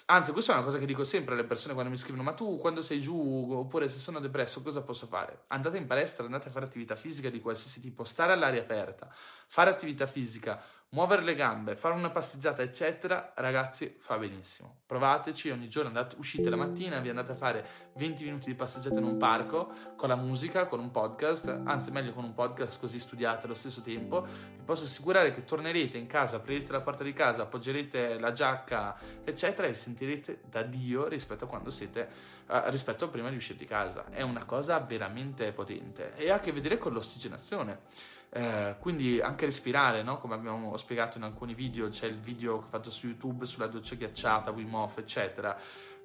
anzi, 0.07 0.31
questa 0.31 0.53
è 0.53 0.55
una 0.55 0.65
cosa 0.65 0.79
che 0.79 0.87
dico 0.87 1.03
sempre 1.03 1.35
alle 1.35 1.45
persone 1.45 1.75
quando 1.75 1.91
mi 1.91 1.97
scrivono: 1.97 2.23
Ma 2.23 2.33
tu 2.33 2.57
quando 2.57 2.81
sei 2.81 3.01
giù 3.01 3.49
oppure 3.53 3.89
se 3.89 3.99
sono 3.99 4.21
depresso, 4.21 4.63
cosa 4.63 4.83
posso 4.83 5.07
fare? 5.07 5.45
Andate 5.49 5.77
in 5.77 5.87
palestra, 5.87 6.25
andate 6.25 6.49
a 6.49 6.51
fare 6.53 6.65
attività 6.65 6.95
fisica 6.95 7.29
di 7.29 7.41
qualsiasi 7.41 7.81
tipo, 7.81 8.05
stare 8.05 8.33
all'aria 8.33 8.61
aperta, 8.63 9.13
fare 9.49 9.71
attività 9.71 10.07
fisica, 10.07 10.63
muovere 10.97 11.23
le 11.23 11.35
gambe, 11.35 11.77
fare 11.77 11.93
una 11.95 12.09
passeggiata, 12.09 12.63
eccetera, 12.63 13.35
ragazzi, 13.35 13.97
fa 13.99 14.17
benissimo. 14.17 14.79
Provateci 14.87 15.51
ogni 15.51 15.69
giorno, 15.69 15.89
andate, 15.89 16.17
uscite 16.19 16.49
la 16.49 16.57
mattina, 16.57 17.01
vi 17.01 17.11
andate 17.11 17.33
a 17.33 17.35
fare 17.35 17.67
20 17.97 18.25
minuti 18.25 18.47
di 18.47 18.55
passeggiata 18.55 18.99
in 18.99 19.05
un 19.05 19.19
parco 19.19 19.71
con 19.95 20.09
la 20.09 20.17
musica, 20.17 20.65
con 20.65 20.81
un 20.81 20.91
podcast, 20.91 21.61
anzi 21.65 21.91
meglio 21.91 22.13
con 22.13 22.25
un 22.25 22.33
podcast 22.33 22.81
così 22.81 22.99
studiate 22.99 23.45
allo 23.45 23.55
stesso 23.55 23.83
tempo. 23.83 24.23
Vi 24.23 24.63
posso 24.65 24.85
assicurare 24.85 25.35
che 25.35 25.45
tornerete 25.45 25.99
in 25.99 26.07
casa, 26.07 26.37
aprirete 26.37 26.73
la 26.73 26.81
porta 26.81 27.05
di 27.05 27.13
casa, 27.13 27.43
appoggerete 27.43 28.19
la 28.19 28.33
giacca, 28.33 28.97
eccetera, 29.23 29.67
e 29.67 29.73
vi 29.73 29.77
sentirete 29.77 30.41
da 30.49 30.63
Dio 30.63 31.09
rispetto 31.09 31.45
a 31.45 31.47
quando 31.47 31.69
siete, 31.69 32.09
uh, 32.47 32.61
rispetto 32.69 33.05
a 33.05 33.09
prima 33.09 33.29
di 33.29 33.37
uscire 33.37 33.59
di 33.59 33.67
casa. 33.67 34.07
È 34.09 34.23
una 34.23 34.47
cosa 34.47 34.79
veramente 34.79 35.53
potente 35.53 36.15
e 36.15 36.31
ha 36.31 36.37
a 36.37 36.39
che 36.39 36.53
vedere 36.53 36.79
con 36.79 36.95
l'ossigenazione. 36.95 38.15
Eh, 38.31 38.77
quindi 38.81 39.21
anche 39.21 39.47
respirare, 39.47 40.03
no? 40.03 40.19
come 40.19 40.35
abbiamo 40.35 40.77
spiegato 40.77 41.19
in 41.19 41.25
alcuni 41.25 41.55
video, 41.55 41.89
c'è 41.89 42.07
il 42.07 42.19
video 42.19 42.59
che 42.59 42.65
ho 42.65 42.69
fatto 42.69 42.91
su 42.91 43.07
YouTube 43.07 43.47
sulla 43.47 43.67
doccia 43.67 43.95
ghiacciata, 43.95 44.51
Wim 44.51 44.75
Hof, 44.75 44.99
eccetera. 44.99 45.59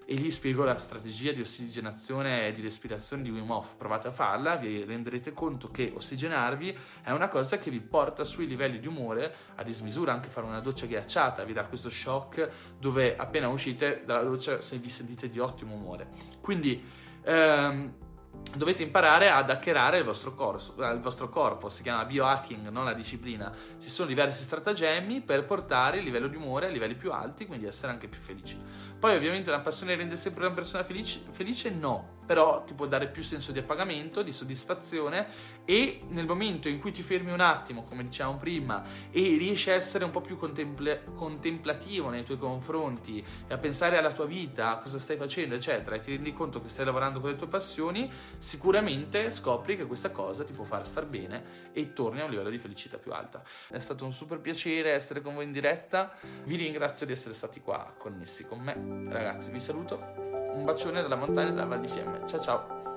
E 0.04 0.16
lì 0.16 0.32
spiego 0.32 0.64
la 0.64 0.78
strategia 0.78 1.32
di 1.32 1.42
ossigenazione 1.42 2.48
e 2.48 2.52
di 2.52 2.62
respirazione 2.62 3.22
di 3.22 3.30
Wim 3.30 3.50
Hof. 3.50 3.76
Provate 3.76 4.08
a 4.08 4.12
farla, 4.12 4.56
vi 4.56 4.84
renderete 4.84 5.32
conto 5.32 5.68
che 5.68 5.94
ossigenarvi 5.96 6.78
è 7.04 7.12
una 7.12 7.28
cosa 7.28 7.58
che 7.58 7.70
vi 7.70 7.80
porta 7.80 8.24
sui 8.24 8.48
livelli 8.48 8.80
di 8.80 8.88
umore 8.88 9.34
a 9.56 9.64
dismisura. 9.64 10.12
Anche 10.12 10.30
fare 10.30 10.48
una 10.48 10.60
doccia 10.60 10.88
ghiacciata 10.88 11.44
vi 11.44 11.54
dà 11.54 11.66
questo 11.66 11.90
shock 11.90 12.50
dove 12.80 13.16
appena 13.16 13.48
uscite 13.48 14.04
dalla 14.04 14.24
doccia 14.24 14.60
se 14.60 14.78
vi 14.80 14.90
sentite 14.90 15.30
di 15.30 15.40
ottimo 15.40 15.76
umore. 15.76 16.08
Quindi 16.42 16.84
ehm, 17.24 17.94
dovete 18.56 18.84
imparare 18.84 19.30
ad 19.30 19.50
hackerare 19.50 19.98
il 20.00 20.04
vostro, 20.04 20.34
corso, 20.34 20.74
il 20.78 21.00
vostro, 21.00 21.30
corpo, 21.30 21.70
si 21.70 21.84
chiama 21.84 22.06
biohacking, 22.06 22.68
non 22.70 22.86
la 22.86 22.94
disciplina. 22.94 23.52
Ci 23.80 23.90
sono 23.90 24.08
diversi 24.08 24.44
stratagemmi 24.44 25.22
per 25.22 25.46
portare 25.46 26.00
il 26.00 26.04
livello 26.04 26.28
di 26.28 26.36
umore 26.36 26.68
a 26.68 26.70
livelli 26.70 26.96
più 26.96 27.12
alti, 27.12 27.46
quindi 27.46 27.66
essere 27.66 27.92
anche 27.92 28.08
più 28.08 28.20
felici. 28.20 28.60
Poi 29.00 29.16
ovviamente 29.16 29.50
una 29.50 29.62
passione 29.62 29.96
rende 29.96 30.16
sempre 30.16 30.46
una 30.46 30.54
persona 30.54 30.84
felice? 30.84 31.22
Felice 31.32 31.70
no, 31.70 32.20
però 32.26 32.64
ti 32.64 32.74
può 32.74 32.86
dare 32.86 33.08
più 33.08 33.24
senso 33.24 33.52
di 33.52 33.60
appagamento, 33.60 34.22
di 34.22 34.32
soddisfazione 34.32 35.28
e 35.66 36.02
nel 36.10 36.26
momento 36.26 36.70
in 36.70 36.80
cui 36.80 36.92
ti 36.92 37.02
fermi 37.02 37.32
un 37.32 37.40
attimo, 37.40 37.84
come 37.84 38.04
dicevamo 38.04 38.38
prima, 38.38 38.84
e 39.12 39.38
riesci 39.38 39.70
a 39.70 39.74
essere 39.74 40.04
un 40.04 40.12
po' 40.12 40.22
più 40.22 40.38
contempla- 40.38 41.00
contemplativo 41.16 42.10
nei 42.10 42.24
tuoi 42.24 42.38
confronti 42.38 43.26
e 43.48 43.54
a 43.54 43.58
pensare 43.58 43.98
alla 43.98 44.12
tua 44.12 44.26
vita, 44.26 44.72
a 44.72 44.78
cosa 44.78 45.00
stai 45.00 45.18
facendo, 45.18 45.56
eccetera, 45.56 45.96
e 45.96 46.00
ti 46.00 46.12
rendi 46.12 46.34
conto 46.34 46.62
che 46.62 46.70
stai 46.70 46.86
lavorando 46.86 47.20
con 47.20 47.30
le 47.30 47.36
tue 47.36 47.48
passioni, 47.48 48.12
sicuramente 48.38 49.32
scopri 49.32 49.78
che 49.78 49.86
questa 49.86 50.12
cosa 50.12 50.44
ti 50.44 50.54
può 50.54 50.64
far 50.64 50.86
star 50.86 51.06
bene 51.06 51.70
e 51.74 51.94
torni 51.94 52.22
a 52.22 52.26
un 52.26 52.30
livello 52.30 52.50
di 52.50 52.58
felicità 52.58 52.98
più 52.98 53.14
alta. 53.14 53.44
È 53.70 53.80
stato 53.80 54.06
un 54.06 54.14
super 54.14 54.40
piacere 54.40 54.92
essere 54.92 55.22
con 55.22 55.34
voi 55.34 55.46
in 55.46 55.52
diretta, 55.52 56.14
vi 56.44 56.56
ringrazio 56.56 57.06
di 57.06 57.12
essere 57.12 57.34
stati 57.34 57.62
qua 57.62 57.94
connessi 57.98 58.46
con 58.46 58.60
me. 58.60 58.76
Ragazzi, 59.10 59.52
vi 59.52 59.60
saluto 59.60 60.00
un 60.54 60.64
bacione 60.64 61.02
dalla 61.02 61.16
montagna 61.16 61.50
della 61.50 61.66
Val 61.66 61.82
di 61.82 61.88
Fiemme. 61.88 62.28
Ciao 62.28 62.40
ciao! 62.40 62.91